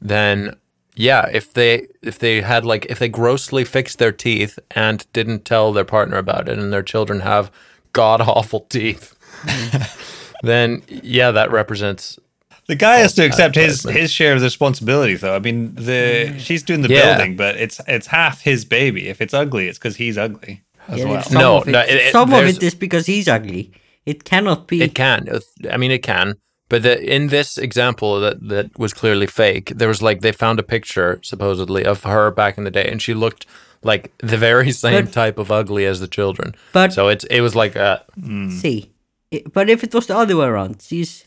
[0.00, 0.56] then
[0.96, 5.44] yeah, if they if they had like if they grossly fixed their teeth and didn't
[5.44, 7.50] tell their partner about it, and their children have
[7.92, 9.14] god awful teeth,
[10.42, 12.18] then yeah, that represents
[12.66, 15.36] the guy has to accept his his share of the responsibility, though.
[15.36, 17.16] I mean, the she's doing the Yeah.
[17.16, 19.08] building, but it's it's half his baby.
[19.08, 21.22] If it's ugly, it's because he's ugly as Yeah, well.
[21.22, 23.70] some No, of it, no, it- it- some of there's- it is because he's ugly.
[24.04, 24.82] It cannot be.
[24.82, 25.28] It can.
[25.70, 26.34] I mean, it can.
[26.68, 30.58] But the, in this example that, that was clearly fake, there was like they found
[30.58, 33.46] a picture supposedly of her back in the day, and she looked
[33.82, 36.54] like the very same But- type of ugly as the children.
[36.72, 38.50] But- so it's it was like a hmm.
[38.50, 38.90] See,
[39.52, 41.26] but if it was the other way around, she's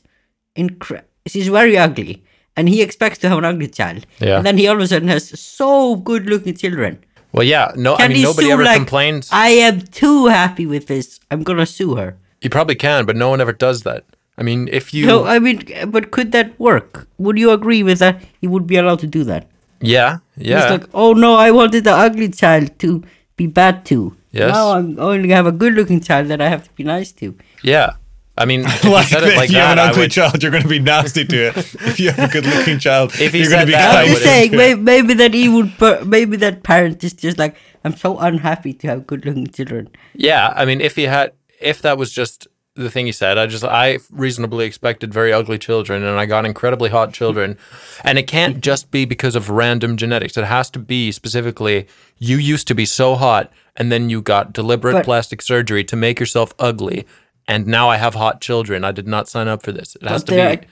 [0.57, 2.23] incre- she's very ugly,
[2.57, 4.05] and he expects to have an ugly child.
[4.19, 4.37] Yeah.
[4.37, 7.03] And then he all of a sudden has so good-looking children.
[7.31, 7.71] well, yeah.
[7.75, 9.29] No, I mean nobody sue ever like, complains.
[9.31, 11.19] I am too happy with this.
[11.31, 12.17] I'm gonna sue her.
[12.41, 14.03] you probably can, but no one ever does that.
[14.39, 15.61] I mean, if you, No, I mean,
[15.95, 17.07] but could that work?
[17.17, 18.21] Would you agree with that?
[18.41, 19.47] He would be allowed to do that.
[19.81, 23.03] yeah, yeah, It's like, oh no, I wanted the ugly child to
[23.35, 24.15] be bad to.
[24.31, 24.53] Yes.
[24.53, 27.35] Now I'm going have a good-looking child that I have to be nice to.
[27.63, 27.91] yeah.
[28.37, 30.41] I mean, if you Like, said it if you that, have an ugly would, child,
[30.41, 31.57] you're going to be nasty to it.
[31.91, 34.23] if you have a good-looking child, If you're going to be that, I I'm just
[34.23, 35.73] saying, maybe, maybe that he would,
[36.07, 39.89] maybe that parent is just like, I'm so unhappy to have good-looking children.
[40.13, 43.45] Yeah, I mean, if he had, if that was just the thing he said, I
[43.45, 47.57] just, I reasonably expected very ugly children, and I got incredibly hot children,
[48.03, 50.37] and it can't just be because of random genetics.
[50.37, 54.53] It has to be specifically you used to be so hot, and then you got
[54.53, 57.05] deliberate But- plastic surgery to make yourself ugly,
[57.47, 58.83] and now I have hot children.
[58.83, 59.95] I did not sign up for this.
[59.95, 60.67] It has to there, be.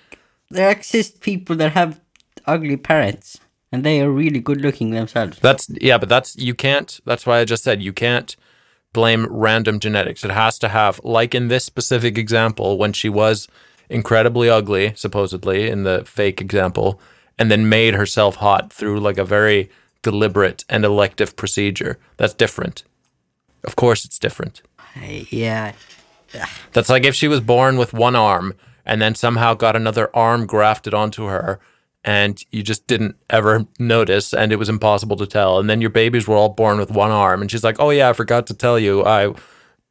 [0.52, 2.00] there exist people that have
[2.46, 3.40] ugly parents,
[3.72, 5.40] and they are really good-looking themselves.
[5.40, 7.00] That's yeah, but that's you can't.
[7.06, 8.36] That's why I just said you can't
[8.98, 10.26] blame random genetics.
[10.26, 13.48] It has to have, like in this specific example, when she was
[13.90, 17.00] incredibly ugly, supposedly in the fake example,
[17.38, 19.70] and then made herself hot through like a very
[20.02, 22.00] deliberate and elective procedure.
[22.18, 22.84] That's different.
[23.64, 24.64] Of course, it's different.
[25.00, 25.74] Yeah,
[26.74, 30.48] That's like if she was born with one arm and then somehow got another arm
[30.48, 31.60] grafted onto her
[32.08, 35.60] and you just didn't ever notice and it was impossible to tell.
[35.60, 38.10] And then your babies were all born with one arm and she's like, oh yeah,
[38.10, 39.04] I forgot to tell you.
[39.04, 39.34] I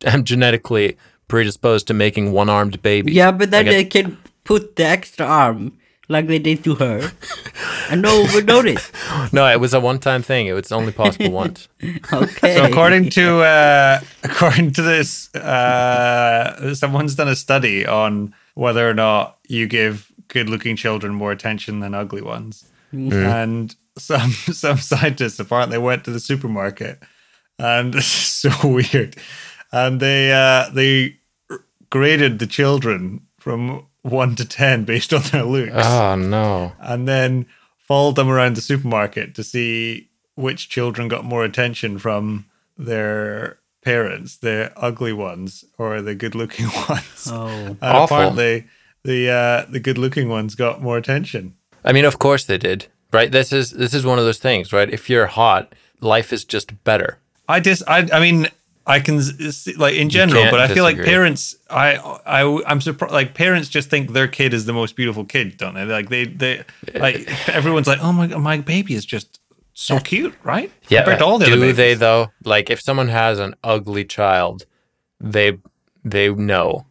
[0.05, 0.97] am genetically
[1.29, 3.15] predisposed to making one armed babies.
[3.15, 6.77] yeah, but then Like they it- can put the extra arm like they did to
[6.77, 7.11] her,
[7.91, 8.93] and no one would notice.
[9.33, 10.47] no, it was a one time thing.
[10.47, 11.67] It was only possible once.
[12.13, 12.55] Okay.
[12.55, 18.95] So according to uh, according to this, uh, someone's done a study on whether or
[18.95, 25.79] not you give good-looking children more attention than ugly ones, and some some scientists apparently
[25.79, 27.01] went to the supermarket,
[27.59, 29.17] and this is so weird,
[29.73, 31.17] and they uh, they
[31.91, 36.73] graded the children from one to ten based on their looks Oh no.
[36.81, 37.47] and then
[37.79, 42.45] followed them around the supermarket to see which children got more attention from
[42.77, 47.29] their parents, the ugly ones or the good-looking ones.
[47.31, 47.49] Oh.
[47.49, 48.17] And Awful.
[48.17, 48.67] apparently,
[49.07, 51.55] the uh, the good-looking ones got more attention.
[51.85, 52.89] I mean, of course they did.
[53.13, 53.31] Right?
[53.31, 54.91] This is this is one of those things, right?
[54.91, 57.19] If you're hot, life is just better.
[57.49, 58.49] I just, I, I mean,
[58.87, 63.15] I can see, like in general, but I feel like parents, I, I, I'm surprised.
[63.15, 65.85] Like parents just think their kid is the most beautiful kid, don't they?
[65.85, 66.65] Like they, they,
[66.95, 69.41] like everyone's like, oh my, my baby is just
[69.73, 70.71] so cute, right?
[70.89, 72.33] Yeah, Compared all the do they though?
[72.45, 74.67] Like, if someone has an ugly child,
[75.21, 75.59] they
[76.05, 76.87] they know,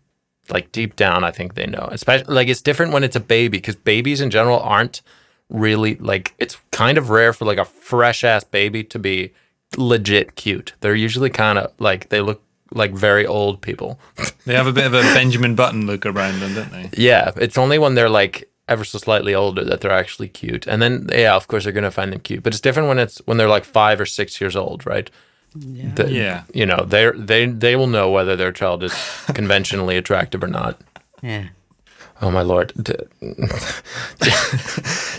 [0.49, 1.87] like deep down, I think they know.
[1.91, 5.01] Especially like it's different when it's a baby because babies in general aren't
[5.49, 9.33] really like it's kind of rare for like a fresh ass baby to be
[9.77, 10.73] legit cute.
[10.81, 13.99] They're usually kind of like they look like very old people.
[14.45, 16.89] They have a bit of a Benjamin Button look around them, don't they?
[16.97, 20.67] yeah, it's only when they're like ever so slightly older that they're actually cute.
[20.67, 22.43] And then yeah, of course they're gonna find them cute.
[22.43, 25.09] But it's different when it's when they're like five or six years old, right?
[25.55, 26.43] The- Yeah.
[26.53, 28.93] You know, they they they will know whether their child is
[29.33, 30.79] conventionally attractive or not.
[31.23, 31.45] Yeah.
[32.21, 32.71] Oh my lord!
[32.81, 32.93] D-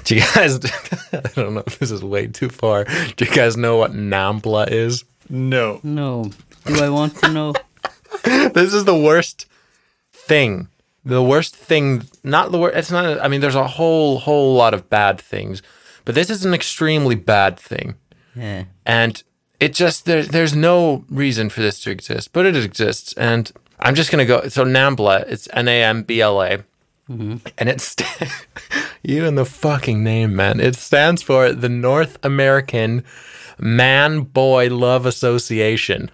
[0.05, 0.59] Do you guys?
[1.12, 2.85] I don't know if this is way too far.
[3.16, 5.05] Do you guys know what Nambla is?
[5.29, 5.81] No.
[5.83, 6.31] No.
[6.64, 7.53] Do I want to know?
[8.25, 9.46] This is the worst
[10.12, 10.68] thing.
[11.05, 12.05] The worst thing.
[12.25, 12.77] Not the worst.
[12.77, 13.20] It's not.
[13.22, 15.62] I mean, there's a whole whole lot of bad things,
[16.05, 17.96] but this is an extremely bad thing.
[18.35, 18.64] Yeah.
[18.85, 19.22] and
[19.61, 23.95] it just there, there's no reason for this to exist, but it exists, and I'm
[23.95, 24.49] just gonna go.
[24.49, 26.59] So Nambla, it's N A M B L A,
[27.09, 27.37] mm-hmm.
[27.59, 27.97] and it's
[29.03, 30.61] you and the fucking name, man.
[30.61, 33.05] It stands for the North American
[33.59, 36.11] Man Boy Love Association,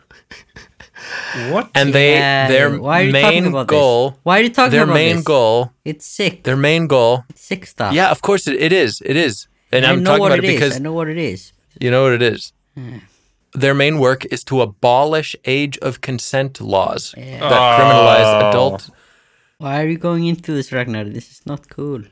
[1.50, 1.70] What?
[1.74, 3.74] and they Yeah, their why are you talking main about this?
[3.76, 4.18] goal.
[4.22, 5.24] Why are you talking Their about main this?
[5.24, 5.72] goal.
[5.84, 6.44] It's sick.
[6.44, 7.24] Their main goal.
[7.30, 7.92] It's sick stuff.
[7.92, 9.02] Yeah, of course it, it is.
[9.04, 10.54] It is, and I I'm know talking what about it it is.
[10.60, 11.52] because I know what it is.
[11.80, 12.52] You know what it is?
[12.76, 12.98] Hmm.
[13.54, 18.90] Their main work is to abolish age of consent laws that criminalize adult.
[19.58, 21.04] Why are you going into this, Ragnar?
[21.04, 22.02] This is not cool.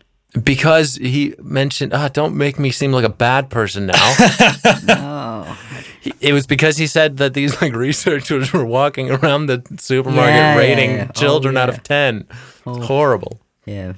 [0.45, 4.15] Because he mentioned, ah, don't make me seem like a bad person now.
[4.89, 5.59] Oh,
[6.03, 10.35] He- it was because he said that these like researchers were walking around the supermarket
[10.35, 11.07] Yeah, yeah, rating yeah.
[11.09, 12.27] Oh, children out of 10.
[12.67, 13.41] It's horrible.
[13.67, 13.95] yeah.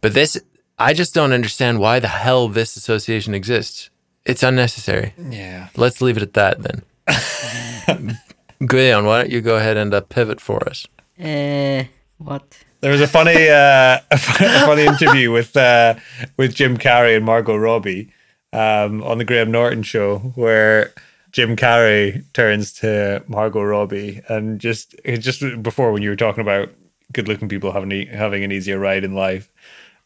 [0.00, 0.38] But this,
[0.78, 3.90] I just don't understand why the hell this association exists.
[4.26, 5.14] It's unnecessary.
[5.30, 5.68] Yeah.
[5.76, 6.82] Let's leave it at that then.
[8.60, 10.86] Guion, why don't you go ahead and uh, pivot for us?
[11.22, 11.84] Uh,
[12.18, 12.58] what?
[12.80, 15.94] There was a funny, uh, a funny interview with uh,
[16.36, 18.12] with Jim Carrey and Margot Robbie
[18.52, 20.92] um, on the Graham Norton show, where
[21.30, 26.70] Jim Carrey turns to Margot Robbie and just just before when you were talking about
[27.12, 29.52] good-looking people having e- having an easier ride in life,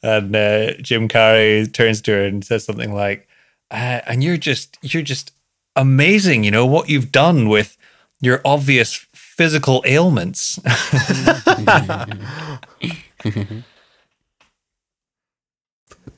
[0.03, 3.27] and uh, Jim Carrey turns to her and says something like,
[3.71, 5.33] uh, "And you're just you're just
[5.77, 7.77] amazing, you know what you've done with
[8.21, 9.07] your obvious."
[9.41, 10.57] Physical ailments.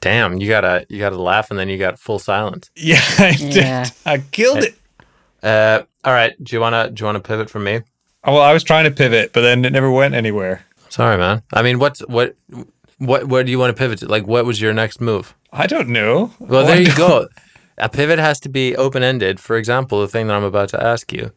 [0.00, 2.70] Damn, you gotta you gotta laugh and then you got full silence.
[2.76, 3.54] Yeah, I did.
[3.54, 3.86] Yeah.
[4.04, 4.74] I killed it.
[5.42, 7.80] Uh, all right, do you wanna do you wanna pivot from me?
[8.24, 10.64] Oh, well, I was trying to pivot, but then it never went anywhere.
[10.88, 11.42] Sorry, man.
[11.52, 12.34] I mean, what's what
[12.98, 14.08] what where do you want to pivot to?
[14.08, 15.34] Like, what was your next move?
[15.52, 16.32] I don't know.
[16.38, 17.28] Well, there you go.
[17.78, 19.40] A pivot has to be open ended.
[19.40, 21.32] For example, the thing that I'm about to ask you: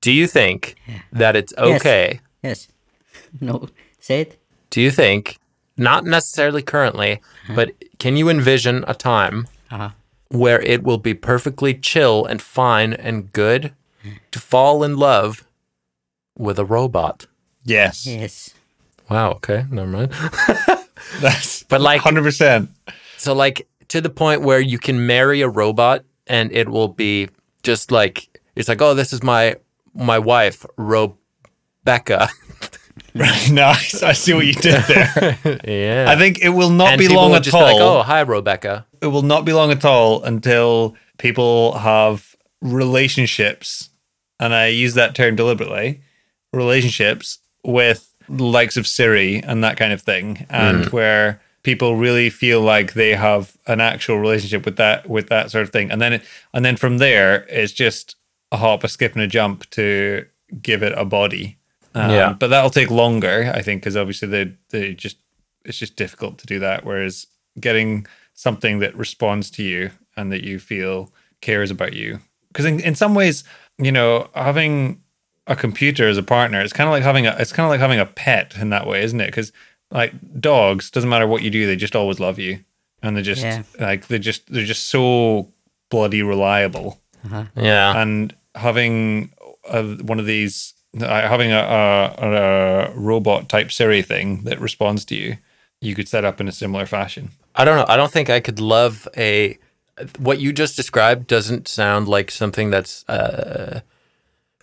[0.00, 0.74] Do you think
[1.12, 2.20] that it's okay?
[2.42, 2.68] Yes.
[3.40, 3.68] No.
[3.98, 4.38] Say it.
[4.70, 5.38] Do you think,
[5.76, 7.20] not necessarily currently,
[7.54, 9.90] but can you envision a time Uh-huh.
[10.28, 13.72] where it will be perfectly chill and fine and good
[14.32, 15.44] to fall in love
[16.36, 17.26] with a robot?
[17.64, 18.54] Yes, Yes.
[19.10, 19.30] Wow.
[19.32, 19.64] Okay.
[19.70, 20.12] Never mind.
[21.20, 22.70] that's But like, hundred percent.
[23.22, 27.28] So like to the point where you can marry a robot and it will be
[27.62, 29.56] just like it's like, oh, this is my
[29.94, 32.28] my wife, Rebecca.
[33.14, 34.02] nice.
[34.02, 35.38] I see what you did there.
[35.64, 36.06] yeah.
[36.08, 37.62] I think it will not and be long at all.
[37.62, 38.86] like, oh, hi, Rebecca.
[39.00, 43.90] It will not be long at all until people have relationships,
[44.40, 46.02] and I use that term deliberately,
[46.52, 50.92] relationships with the likes of Siri and that kind of thing, and mm.
[50.92, 55.62] where people really feel like they have an actual relationship with that with that sort
[55.62, 56.22] of thing, and then it,
[56.52, 58.16] and then from there it's just
[58.50, 60.26] a hop, a skip, and a jump to
[60.60, 61.56] give it a body.
[61.94, 62.32] Um, Yeah.
[62.32, 65.16] but that'll take longer, I think, because obviously they they just
[65.64, 66.84] it's just difficult to do that.
[66.84, 67.26] Whereas
[67.60, 72.80] getting something that responds to you and that you feel cares about you, because in,
[72.80, 73.44] in some ways,
[73.78, 75.00] you know, having
[75.46, 77.80] a computer as a partner, it's kind of like having a it's kind of like
[77.80, 79.26] having a pet in that way, isn't it?
[79.26, 79.52] Because
[79.92, 82.60] like dogs, doesn't matter what you do, they just always love you,
[83.02, 83.62] and they're just Yeah.
[83.78, 85.52] like they're just they're just so
[85.90, 87.00] bloody reliable
[87.56, 88.00] Yeah.
[88.00, 89.32] and having
[89.70, 91.58] a, one of these uh, having a,
[92.18, 95.36] a, a robot type siri thing that responds to you
[95.80, 97.84] you could set up in a similar fashion I don't know.
[97.86, 99.58] I don't think I could love a.
[100.18, 103.06] What you just described doesn't sound like something that's.
[103.06, 103.80] Uh,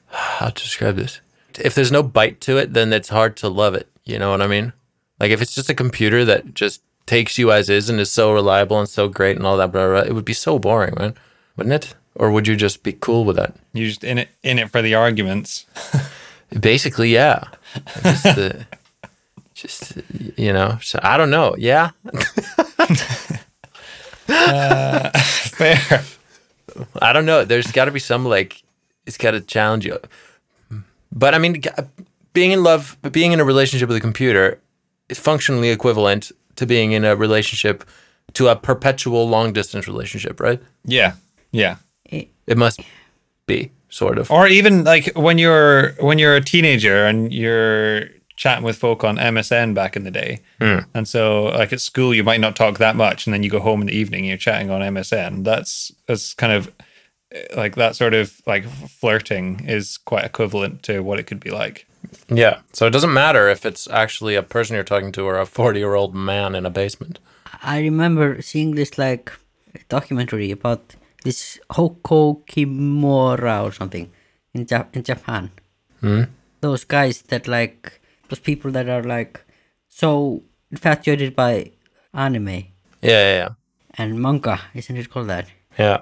[0.07, 1.21] how to describe this?
[1.59, 3.87] If there's no bite to it, then it's hard to love it.
[4.05, 4.73] You know what I mean?
[5.19, 8.33] Like if it's just a computer that just takes you as is and is so
[8.33, 10.93] reliable and so great and all that, blah, blah, blah, it would be so boring,
[10.97, 11.15] man.
[11.57, 11.95] Wouldn't it?
[12.15, 13.55] Or would you just be cool with that?
[13.73, 15.65] you're just in it in it for the arguments
[16.59, 17.43] Basically, yeah.
[18.01, 18.65] Just, the,
[19.53, 19.97] just
[20.35, 20.79] you know.
[20.81, 21.55] So I don't know.
[21.57, 21.91] Yeah.
[24.31, 26.03] Uh, fair
[27.01, 27.43] I don't know.
[27.43, 28.61] There's got to be some like
[29.07, 29.97] it's got to challenge you.
[31.11, 31.63] But I mean,
[32.33, 34.59] being in love, being in a relationship with a computer
[35.13, 37.83] functionally equivalent to being in a relationship
[38.33, 40.61] to a perpetual long distance relationship, right?
[40.85, 41.13] yeah
[41.51, 42.79] yeah It must
[43.47, 44.29] be sort of.
[44.29, 49.17] or even like when you're when you're a teenager and you're chatting with folk on
[49.17, 50.79] msn back in the day hmm.
[50.93, 53.59] and so like at school you might not talk that much and then you go
[53.59, 56.71] home in the evening and you're chatting on msn that's that's kind of
[57.57, 61.85] like that sort of like flirting is quite equivalent to what it could be like
[62.29, 62.59] Yeah.
[62.73, 65.79] So it doesn't matter if it's actually a person you're talking to or a 40
[65.79, 67.19] year old man in a basement.
[67.63, 69.31] I remember seeing this like
[69.89, 74.09] documentary about this hikikomori or something
[74.53, 75.51] in Jap- in Japan.
[76.01, 76.23] Hmm?
[76.61, 79.41] Those guys that like those people that are like
[79.87, 81.71] so infatuated by
[82.13, 82.63] anime Yeah,
[83.01, 83.49] yeah, yeah.
[83.97, 85.47] and manga, isn't it called that?
[85.77, 86.01] Yeah.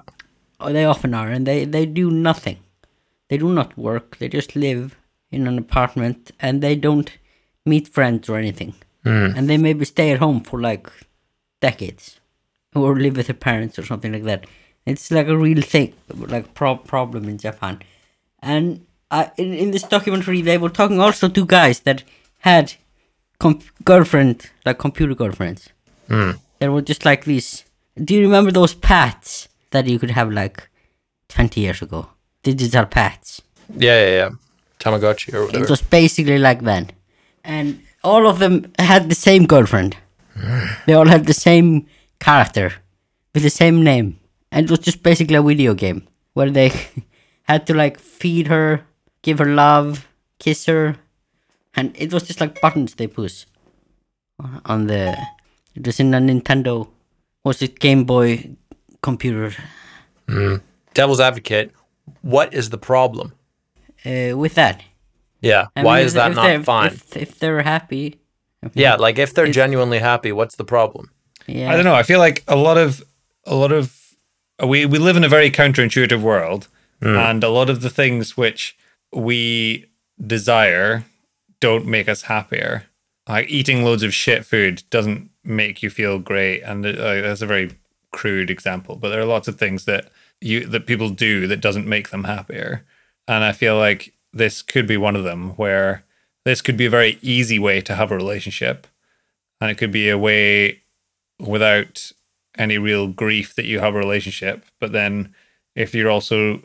[0.60, 2.58] Oh, they often are, and they they do nothing.
[3.28, 4.18] They do not work.
[4.18, 4.96] They just live
[5.30, 7.10] in an apartment, and they don't
[7.66, 8.74] meet friends or anything.
[9.04, 9.32] Hmm.
[9.36, 10.90] And they maybe stay at home for like
[11.60, 12.20] decades,
[12.74, 14.46] or live with their parents or something like that.
[14.86, 17.80] It's like a real thing, like pro- problem in Japan.
[18.40, 22.04] And I, in in this documentary, they were talking also to guys that
[22.40, 22.74] had
[23.38, 25.70] com- girlfriend, like computer girlfriends.
[26.08, 26.32] Hmm.
[26.58, 27.64] There were just like these.
[28.02, 30.68] Do you remember those pats that you could have like
[31.28, 32.08] 20 years ago?
[32.42, 33.42] Digital pats.
[33.76, 34.30] Yeah, yeah, yeah.
[34.88, 35.64] Tamagotchi or whatever.
[35.64, 36.92] It was basically like that.
[37.44, 39.96] And all of them had the same girlfriend.
[40.86, 41.86] they all had the same
[42.20, 42.72] character
[43.34, 44.18] with the same name.
[44.50, 46.72] And it was just basically a video game where they
[47.42, 48.86] had to like feed her,
[49.22, 50.08] give her love,
[50.38, 50.96] kiss her.
[51.74, 53.44] And it was just like buttons they push
[54.64, 55.16] on the.
[55.74, 56.88] It was in a Nintendo.
[57.44, 58.56] Was it Game Boy
[59.02, 59.54] computer?
[60.26, 60.60] Mm.
[60.94, 61.72] Devil's advocate.
[62.22, 63.32] What is the problem?
[64.04, 64.82] Uh, with that.
[65.40, 65.66] Yeah.
[65.76, 66.86] I Why mean, is if- that if not they're- fine?
[66.92, 68.18] If, if they're happy.
[68.74, 71.10] yeah, like if they're genuinely happy, what's the problem?
[71.46, 71.70] Yeah.
[71.72, 71.94] I don't know.
[71.94, 73.02] I feel like a lot of
[73.44, 73.94] a lot of
[74.66, 76.68] we we live in a very counterintuitive world,
[77.00, 78.76] and a lot of the things which
[79.12, 79.86] we
[80.26, 81.04] desire
[81.60, 82.84] don't make us happier.
[83.28, 86.92] Like eating loads of shit food doesn't make you feel great, and uh,
[87.22, 87.70] that's a very
[88.12, 88.96] crude example.
[88.96, 90.08] But there are lots of things that
[90.40, 92.84] you that people do that doesn't make them happier,
[93.28, 95.50] and I feel like this could be one of them.
[95.50, 96.04] Where
[96.44, 98.86] this could be a very easy way to have a relationship,
[99.60, 100.80] and it could be a way
[101.38, 102.10] without
[102.56, 104.64] any real grief that you have a relationship.
[104.80, 105.34] But then
[105.76, 106.62] if you're also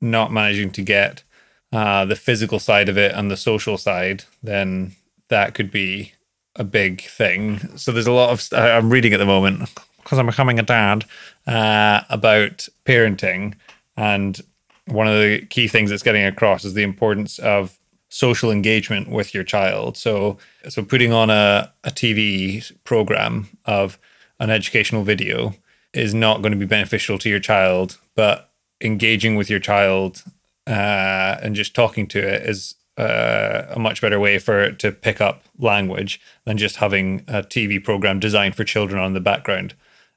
[0.00, 1.24] not managing to get
[1.72, 4.94] uh, the physical side of it and the social side, then
[5.28, 6.12] that could be
[6.54, 7.58] a big thing.
[7.76, 10.62] So there's a lot of st- I'm reading at the moment because I'm becoming a
[10.62, 11.04] dad
[11.46, 13.54] uh, about parenting,
[13.96, 14.40] and
[14.86, 17.78] one of the key things that's getting across is the importance of
[18.08, 19.96] social engagement with your child.
[19.96, 23.98] So so putting on a, a TV program of
[24.38, 25.54] an educational video
[25.92, 30.22] is not going to be beneficial to your child, but engaging with your child
[30.66, 34.92] uh, and just talking to it is uh, a much better way for it to
[34.92, 39.74] pick up language than just having a TV program designed for children on the background.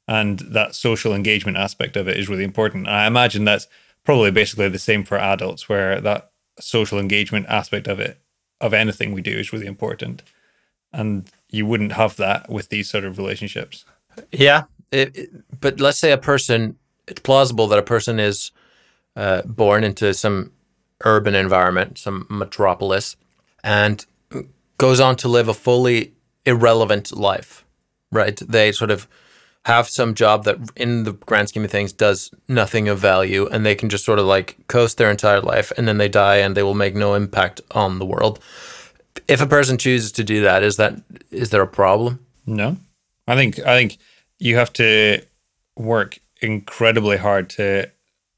[0.08, 2.88] And that social engagement aspect of it is really important.
[2.88, 3.68] And I imagine that's
[4.08, 6.32] probably basically the same for adults, where that
[6.62, 8.18] social engagement aspect of it,
[8.62, 10.24] of anything we do, is really important.
[10.94, 13.84] And you wouldn't have that with these sort of relationships.
[14.32, 16.78] Yeah, it, it- but let's say a person.
[17.06, 18.52] It's plausible that a person is
[19.18, 20.54] uh, born into some
[21.04, 23.18] urban environment, some metropolis,
[23.62, 24.06] and
[24.78, 26.14] goes on to live a fully
[26.46, 27.66] irrelevant life.
[28.10, 28.38] Right?
[28.48, 29.06] They sort of
[29.68, 33.66] have some job that, in the grand scheme of things, does nothing of value, and
[33.66, 36.56] they can just sort of like coast their entire life, and then they die, and
[36.56, 38.40] they will make no impact on the world.
[39.28, 40.94] If a person chooses to do that, is that
[41.32, 42.26] is there a problem?
[42.46, 42.78] No,
[43.28, 43.98] I think I think
[44.40, 45.22] you have to
[45.76, 47.92] work incredibly hard to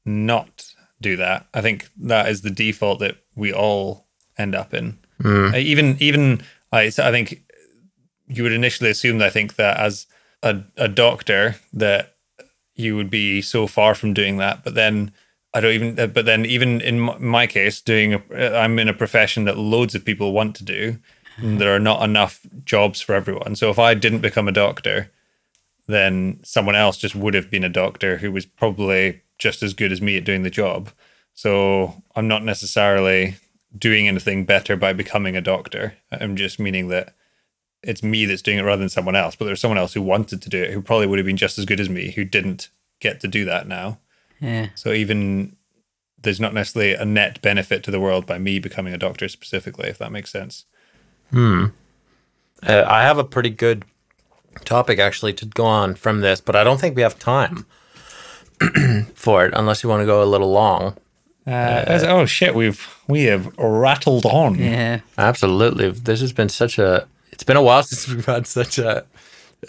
[0.04, 1.46] not do that.
[1.54, 4.98] I think that is the default that we all end up in.
[5.54, 7.44] Uh, even even I I think
[8.26, 10.06] you would initially assume that I think that as
[10.42, 12.16] a, a doctor that
[12.74, 15.12] you would be so far from doing that, but then
[15.52, 15.98] I don't even.
[15.98, 19.94] uh, But then even in my case, doing a, I'm in a profession that loads
[19.94, 20.98] of people want to do.
[21.36, 23.56] and There are not enough jobs for everyone.
[23.56, 25.10] So if I didn't become a doctor,
[25.86, 29.90] then someone else just would have been a doctor who was probably just as good
[29.92, 30.90] as me at doing the job.
[31.34, 33.36] So I'm not necessarily
[33.76, 35.94] doing anything better by becoming a doctor.
[36.12, 37.14] I'm just meaning that
[37.82, 39.36] it's me that's doing it rather than someone else.
[39.36, 41.58] But there's someone else who wanted to do it who probably would have been just
[41.58, 42.68] as good as me who didn't
[43.00, 43.98] get to do that now.
[44.40, 44.68] Yeah.
[44.74, 45.56] So even
[46.22, 49.88] there's not necessarily a net benefit to the world by me becoming a doctor specifically,
[49.88, 50.66] if that makes sense.
[52.62, 53.84] Uh, I have a pretty good
[54.64, 57.66] topic actually to go on from this, but I don't think we have time
[59.14, 60.96] for it unless you want to go a little long.
[61.46, 64.56] Uh, oh shit, we've we have rattled on.
[64.56, 65.00] Yeah.
[65.16, 67.08] Absolutely, this has been such a.
[67.40, 69.06] It's been a while since we've had such a.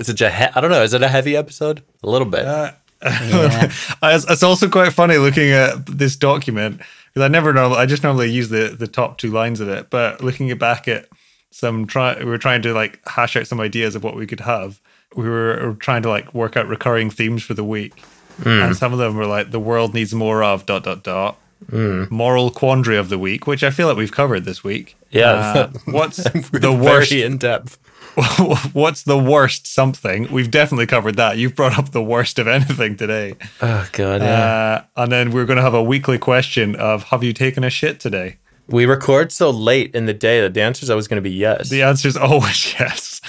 [0.01, 0.29] Such a.
[0.29, 0.83] He- I don't know.
[0.83, 1.81] Is it a heavy episode?
[2.03, 2.45] A little bit.
[2.45, 3.71] Uh, yeah.
[4.03, 8.03] It's it's also quite funny looking at this document because I never normally I just
[8.03, 11.07] normally use the the top two lines of it, but looking back at
[11.51, 14.41] some try we were trying to like hash out some ideas of what we could
[14.41, 14.81] have.
[15.15, 18.01] We were trying to like work out recurring themes for the week,
[18.43, 18.49] hmm.
[18.49, 21.37] and some of them were like the world needs more of dot dot dot.
[21.69, 24.95] Moral quandary of the week, which I feel like we've covered this week.
[25.11, 25.31] Yeah.
[25.31, 26.17] Uh, what's
[26.51, 27.11] the worst?
[27.11, 27.77] In depth.
[28.73, 30.29] what's the worst something?
[30.31, 31.37] We've definitely covered that.
[31.37, 33.35] You've brought up the worst of anything today.
[33.63, 34.83] Oh god, yeah.
[34.95, 37.69] Uh, and then we're going to have a weekly question of Have you taken a
[37.69, 38.37] shit today?
[38.67, 41.35] we record so late in the day that the answer is always going to be
[41.35, 41.69] yes.
[41.69, 43.21] The answer is always yes.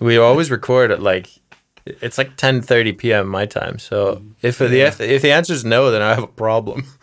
[0.00, 1.30] we always record at like
[1.86, 3.28] it's like 10:30 p.m.
[3.28, 3.78] my time.
[3.78, 6.84] So if the if, if the answer is no, then I have a problem.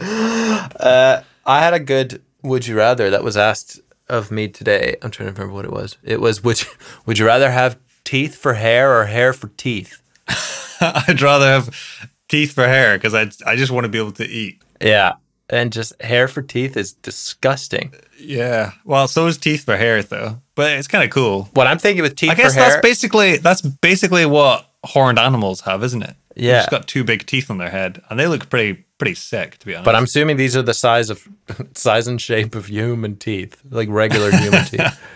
[0.00, 4.96] uh, I had a good would you rather that was asked of me today.
[5.02, 5.96] I'm trying to remember what it was.
[6.02, 6.68] It was would you,
[7.06, 10.02] would you rather have teeth for hair or hair for teeth?
[10.80, 14.28] I'd rather have teeth for hair because I I just want to be able to
[14.28, 14.62] eat.
[14.80, 15.14] Yeah.
[15.48, 17.94] And just hair for teeth is disgusting.
[18.18, 18.72] Yeah.
[18.84, 21.48] Well, so is teeth for hair though, but it's kind of cool.
[21.54, 25.18] What I'm thinking with teeth I guess for hair, that's basically that's basically what horned
[25.18, 26.16] animals have, isn't it?
[26.34, 26.58] They've Yeah.
[26.60, 29.66] just got two big teeth on their head, and they look pretty pretty sick, to
[29.66, 29.84] be honest.
[29.84, 31.26] but I'm assuming these are the size of
[31.74, 35.00] size and shape of human teeth, like regular human teeth.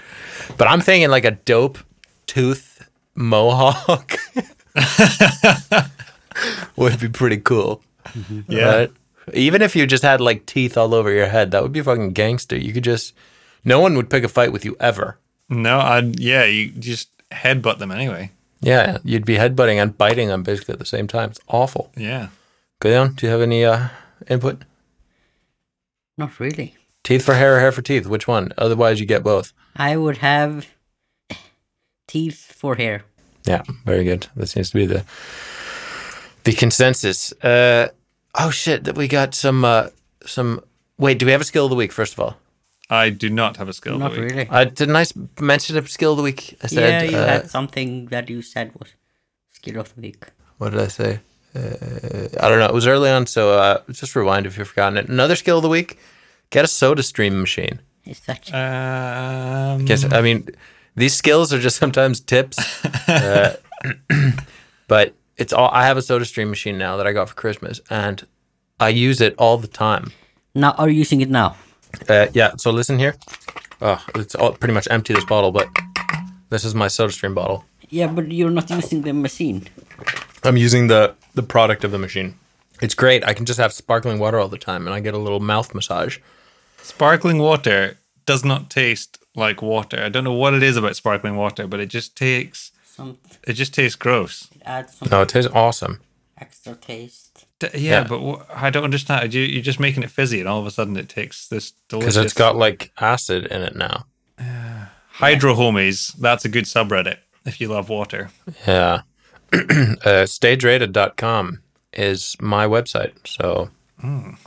[0.59, 1.79] But I'm thinking like a dope
[2.27, 4.17] tooth mohawk
[6.77, 7.83] would be pretty cool.
[8.49, 8.93] yeah, right?
[9.35, 12.13] Even if you just had like teeth all over your head, that would be fucking
[12.13, 12.57] gangster.
[12.57, 13.13] You could just
[13.65, 15.19] no one would pick a fight with you ever.
[15.49, 18.31] No, I'd yeah, you just headbutt them anyway.
[18.61, 21.31] Yeah, you'd be headbutting and biting them basically at the same time.
[21.31, 21.93] It's awful.
[21.97, 22.29] Yeah.
[22.81, 23.89] go Gideon, do you have any uh,
[24.29, 24.63] input?
[26.19, 26.75] Not really.
[27.05, 28.07] Teeth for hair or hair for teeth?
[28.07, 28.53] Which one?
[28.59, 29.53] Otherwise, you get both.
[29.77, 30.67] I would have
[32.09, 33.05] teeth for hair.
[33.45, 34.27] Yeah, very good.
[34.35, 35.05] That seems to be the
[36.45, 37.33] the consensus.
[37.45, 37.89] Uh,
[38.35, 38.85] oh shit!
[38.85, 39.89] That we got some uh,
[40.25, 40.65] some.
[40.99, 41.93] Wait, do we have a skill of the week?
[41.93, 42.37] First of all,
[42.91, 43.99] I do not have a skill.
[43.99, 44.31] Not of the week.
[44.33, 44.49] really.
[44.49, 46.57] uh, didn't I s- mention a skill of the week?
[46.63, 47.05] I said.
[47.05, 48.95] yeah, you uh, had something that you said was
[49.53, 50.27] skill of the week.
[50.59, 51.21] what did I say?
[51.55, 52.67] Uh, I don't know.
[52.67, 55.09] It was early on, so uh, just rewind if you've forgotten it.
[55.09, 55.99] Another skill of the week:
[56.51, 57.81] get a Soda Stream machine.
[58.05, 60.49] Is that Um, Guess I mean
[60.95, 62.57] these skills are just sometimes tips,
[63.09, 63.57] uh,
[64.89, 65.71] but it's all.
[65.73, 68.25] I have a Soda Stream machine now that I got for Christmas, and
[68.79, 70.13] I use it all the time.
[70.55, 70.73] now?
[70.79, 71.57] Are you using it now?
[72.09, 72.53] Uh, yeah.
[72.57, 73.15] So listen here.
[73.81, 75.69] Oh, it's all pretty much empty this bottle, but
[76.51, 77.65] this is my Soda Stream bottle.
[77.91, 79.69] Yeah, but you're not using the machine.
[80.45, 82.35] I'm using the the product of the machine.
[82.83, 83.25] It's great.
[83.25, 85.75] I can just have sparkling water all the time, and I get a little mouth
[85.75, 86.19] massage.
[86.83, 90.03] Sparkling water does not taste like water.
[90.03, 93.55] I don't know what it is about sparkling water, but it just takes Some it
[93.55, 94.49] just tastes gross.
[94.55, 96.01] it adds some No, it tastes awesome.
[96.39, 97.26] extra taste.
[97.59, 98.05] D- yeah, Yeah.
[98.05, 99.33] but wh- I don't understand.
[99.33, 102.15] You, you're just making it fizzy, and all of a sudden it takes this delicious.
[102.15, 104.05] Because it's got like acid in it now.
[105.13, 106.13] hydro homies.
[106.19, 108.31] That's a good subreddit if you love water.
[108.67, 109.03] Yeah.
[110.05, 111.61] uh, stagerated.com
[111.93, 113.13] is my website.
[113.27, 113.71] So,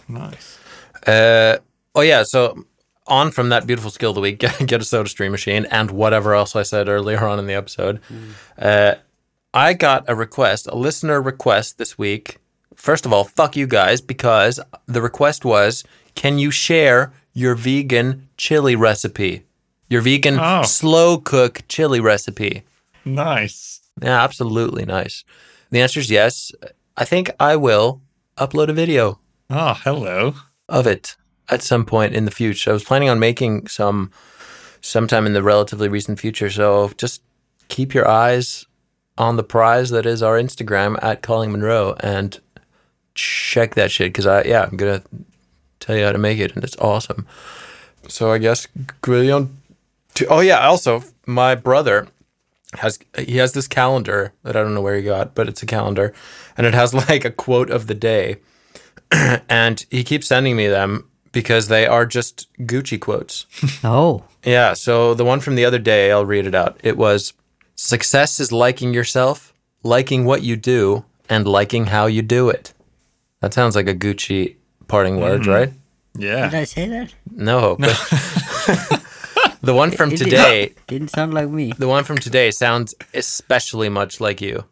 [0.07, 0.59] Nice.
[1.07, 1.57] uh,
[1.95, 2.23] oh, yeah.
[2.23, 2.65] So,
[3.07, 5.89] on from that beautiful skill of the week, get, get a soda stream machine and
[5.89, 7.99] whatever else I said earlier on in the episode.
[8.57, 8.95] Uh,
[9.53, 12.37] I got a request, a listener request this week.
[12.79, 15.83] First of all, fuck you guys, because the request was
[16.15, 19.43] can you share your vegan chili recipe?
[19.89, 20.63] Your vegan Oh.
[20.63, 22.63] slow cook chili recipe.
[23.05, 23.81] Nice.
[24.01, 25.23] Yeah, absolutely nice.
[25.71, 26.51] The answer is yes.
[26.95, 28.01] I think I will
[28.37, 29.19] upload a video
[29.49, 30.35] Oh, hello.
[30.69, 31.15] of it
[31.49, 32.69] at some point in the future.
[32.69, 34.11] I was planning on making some
[34.81, 36.49] sometime in the relatively recent future.
[36.49, 37.21] So just
[37.67, 38.65] keep your eyes
[39.17, 42.39] on the prize that is our Instagram at Calling Monroe and
[43.19, 45.03] check that shit because I yeah I'm gonna
[45.79, 47.27] tell you how to make it and it's awesome.
[48.07, 48.67] So I guess
[49.01, 49.57] Guillaume.
[50.15, 52.07] To, oh yeah, also my brother
[52.75, 55.65] has he has this calendar that I don't know where he got, but it's a
[55.65, 56.13] calendar,
[56.57, 58.37] and it has like a quote of the day,
[59.49, 63.45] and he keeps sending me them because they are just Gucci quotes.
[63.83, 66.79] Oh, Yeah, so the one from the other day, I'll read it out.
[66.83, 67.33] It was
[67.75, 69.53] Success is liking yourself,
[69.83, 72.73] liking what you do, and liking how you do it.
[73.41, 74.55] That sounds like a Gucci
[74.87, 75.51] parting words, mm-hmm.
[75.51, 75.73] right?
[76.17, 76.49] Yeah.
[76.49, 77.13] Did I say that?
[77.31, 77.77] No.
[77.79, 79.03] but-
[79.61, 81.71] the one from It did- today, Didn't sound like me.
[81.77, 84.65] the one from today sounds especially much like you.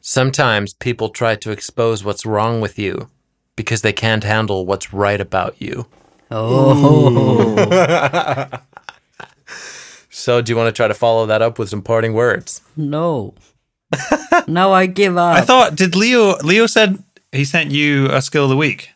[0.00, 3.08] Sometimes people try to expose what's wrong with you
[3.56, 5.86] because they can't handle what's right about you.
[6.30, 7.56] Oh
[10.10, 12.60] So, do you want to try to follow that up with some parting words?
[12.76, 13.34] no.
[14.46, 15.34] now I give up.
[15.36, 18.90] I thought did Leo Leo said he sent you a skill of the week.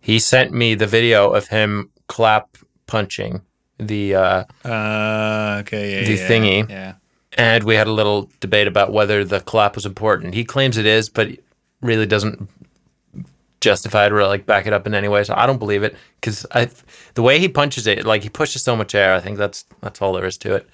[0.00, 2.56] He sent me the video of him clap
[2.86, 3.42] punching
[3.78, 6.06] the uh Uh okay, yeah.
[6.06, 6.70] The yeah, thingy.
[6.70, 6.94] Yeah.
[7.36, 10.34] and we had a little debate about whether the clap was important.
[10.34, 11.28] He claims it is, but
[11.80, 12.48] really doesn't
[13.60, 15.24] justify it or like back it up in any way.
[15.24, 16.68] So I don't believe it because I,
[17.14, 19.14] the way he punches it, like he pushes so much air.
[19.14, 20.68] I think that's that's all there is to it.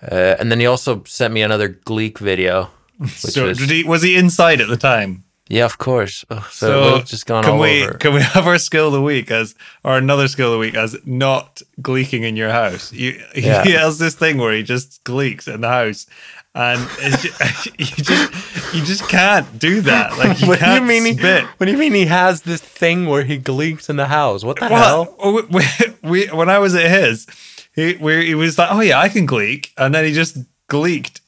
[0.00, 2.70] Uh, and then he also sent me another Gleek video.
[2.98, 5.24] Which so was, did he, was he inside at the time?
[5.48, 6.24] Yeah, of course.
[6.30, 7.94] Oh, so So have just gone can all we over.
[7.94, 10.74] can we have our skill of the week as or another skill of the week
[10.74, 12.92] as not gleeking in your house?
[12.92, 13.64] You, Yeah.
[13.64, 16.06] He has this thing where he just gleeks in the house,
[16.54, 20.16] and it's just, you just you just can't do that.
[20.18, 21.04] Like you what do you can't mean?
[21.18, 21.24] He,
[21.56, 24.44] what do you mean he has this thing where he gleeks in the house?
[24.44, 25.46] What the Well, hell?
[25.50, 25.62] we,
[26.02, 27.26] we, when I was at his,
[27.74, 30.36] he we, he was like, "Oh yeah, I can gleek," and then he just
[30.68, 31.20] gleeked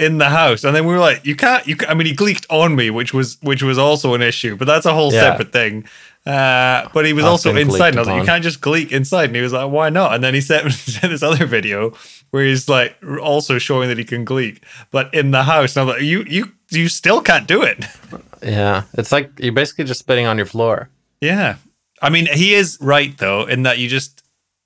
[0.00, 2.14] in the house, and then we were like, "You can't." You, ca- I mean, he
[2.14, 5.20] gleeked on me, which was which was also an issue, but that's a whole Yeah.
[5.30, 5.84] separate thing.
[6.26, 8.92] Uh, but he was I've also inside, and I was like, "You can't just gleek
[8.92, 11.92] inside," and he was like, "Why not?" And then he sent, sent this other video
[12.30, 15.94] where he's like also showing that he can gleek, but in the house, and I'm
[15.96, 17.84] like, "You you you still can't do it."
[18.42, 20.88] Yeah, it's like you're basically just spitting on your floor.
[21.20, 21.56] Yeah.
[22.00, 24.22] I mean, he is right though, in that you just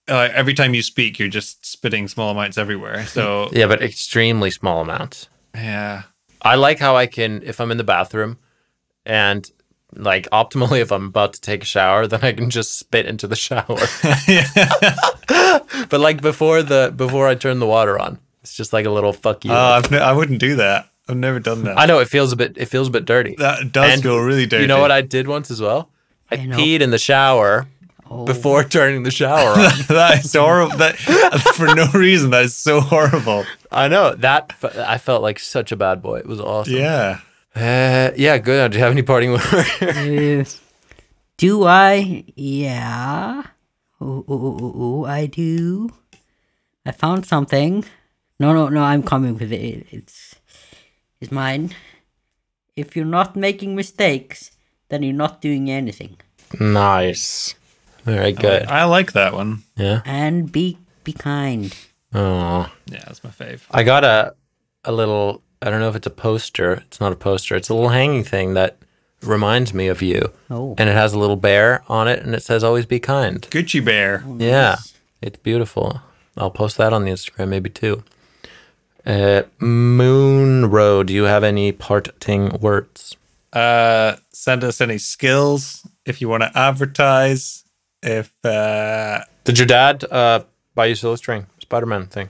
[0.08, 3.06] uh, every time you speak, you're just spitting small amounts everywhere.
[3.06, 5.28] So Yeah, but extremely small amounts.
[5.54, 6.02] yeah,
[6.42, 8.38] I like how I can, if I'm in the bathroom
[9.06, 9.50] and
[9.96, 13.26] like optimally, if I'm about to take a shower, then I can just spit into
[13.26, 13.64] the shower.
[15.88, 19.12] but like before the before I turn the water on, it's just like a little
[19.12, 19.52] fuck you.
[19.52, 20.88] uh, I've ne- I wouldn't do that.
[21.08, 21.78] I've never done that.
[21.78, 22.56] I know it feels a bit.
[22.56, 23.34] It feels a bit dirty.
[23.38, 24.62] that does And feel really dirty.
[24.62, 25.90] You know what I did once as well?
[26.30, 26.56] I I know.
[26.56, 27.68] peed in the shower
[28.10, 28.26] Oh.
[28.26, 29.56] before turning the shower on.
[29.88, 30.76] that is horrible.
[30.76, 30.96] That
[31.56, 32.30] for no reason.
[32.30, 33.44] That is so horrible.
[33.72, 34.52] I know that.
[34.76, 36.18] I felt like such a bad boy.
[36.18, 36.74] It was awesome.
[36.74, 37.20] Yeah.
[37.56, 38.36] Uh, yeah.
[38.38, 38.72] Good.
[38.72, 40.60] Do you have any parting words?
[41.36, 42.24] Do I?
[42.36, 43.42] Yeah.
[44.00, 45.88] Oh, oh, oh, oh, oh, I do.
[46.84, 47.84] I found something.
[48.38, 48.82] No, no, no.
[48.82, 49.86] I'm coming with it.
[49.90, 50.34] It's
[51.20, 51.74] it's mine.
[52.76, 54.50] If you're not making mistakes,
[54.88, 56.18] then you're not doing anything.
[56.60, 57.54] nice.
[58.04, 58.66] Very good.
[58.66, 59.62] I like that one.
[59.76, 60.02] Yeah.
[60.04, 61.74] And be be kind.
[62.12, 62.70] Oh.
[62.86, 63.62] Yeah, that's my fave.
[63.70, 64.34] I got a
[64.84, 66.74] a little I don't know if it's a poster.
[66.86, 67.56] It's not a poster.
[67.56, 68.76] It's a little hanging thing that
[69.22, 70.32] reminds me of you.
[70.50, 70.74] Oh.
[70.78, 73.40] And it has a little bear on it and it says always be kind.
[73.50, 74.22] Gucci Bear.
[74.38, 74.76] Yeah.
[75.22, 76.02] It's beautiful.
[76.36, 78.04] I'll post that on the Instagram maybe too.
[79.06, 83.16] Uh, Moon Road, do you have any parting words?
[83.52, 87.63] Uh, send us any skills if you want to advertise.
[88.06, 90.44] If uh, Did your dad uh,
[90.74, 92.28] buy you Silver String Spider Man thing?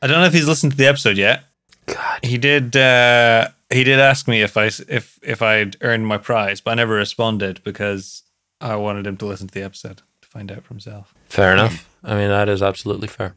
[0.00, 1.44] I don't know if he's listened to the episode yet.
[1.86, 2.20] God.
[2.22, 2.76] He did.
[2.76, 6.70] Uh, he did ask me if I s- if if I'd earned my prize, but
[6.72, 8.22] I never responded because
[8.60, 11.88] I wanted him to listen to the episode to find out for himself Fair enough.
[12.04, 13.34] I mean, that is absolutely fair.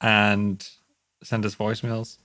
[0.00, 0.66] and
[1.22, 2.18] send us voicemails.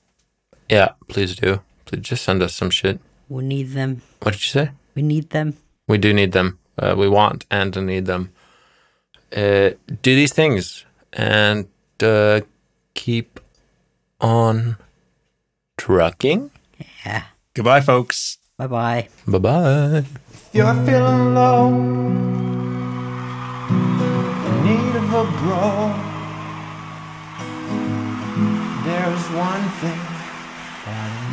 [0.70, 1.62] Yeah, please do.
[1.86, 3.00] Please just send us some shit.
[3.30, 4.02] We need them.
[4.22, 4.72] What did you say?
[4.96, 5.58] We need them.
[5.88, 6.60] We do need them.
[6.78, 8.32] Uh, we want and need them.
[9.36, 9.72] Uh,
[10.02, 11.68] do these things and
[12.04, 12.42] uh,
[12.94, 13.40] keep
[14.22, 14.78] on
[15.78, 16.52] trucking.
[17.06, 17.24] Yeah.
[17.56, 18.38] Goodbye, folks.
[18.58, 19.10] Bye bye.
[19.28, 20.04] Bye bye.
[20.54, 22.34] You're feeling low, in
[24.64, 25.94] need of a bro.
[28.86, 30.02] There's one thing
[30.86, 31.24] that'll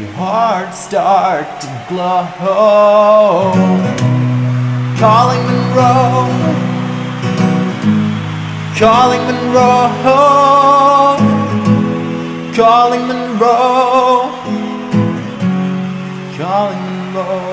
[0.00, 2.72] your heart start to glow.
[8.82, 11.16] Calling Monroe,
[12.52, 14.32] calling Monroe,
[16.36, 17.51] calling Monroe.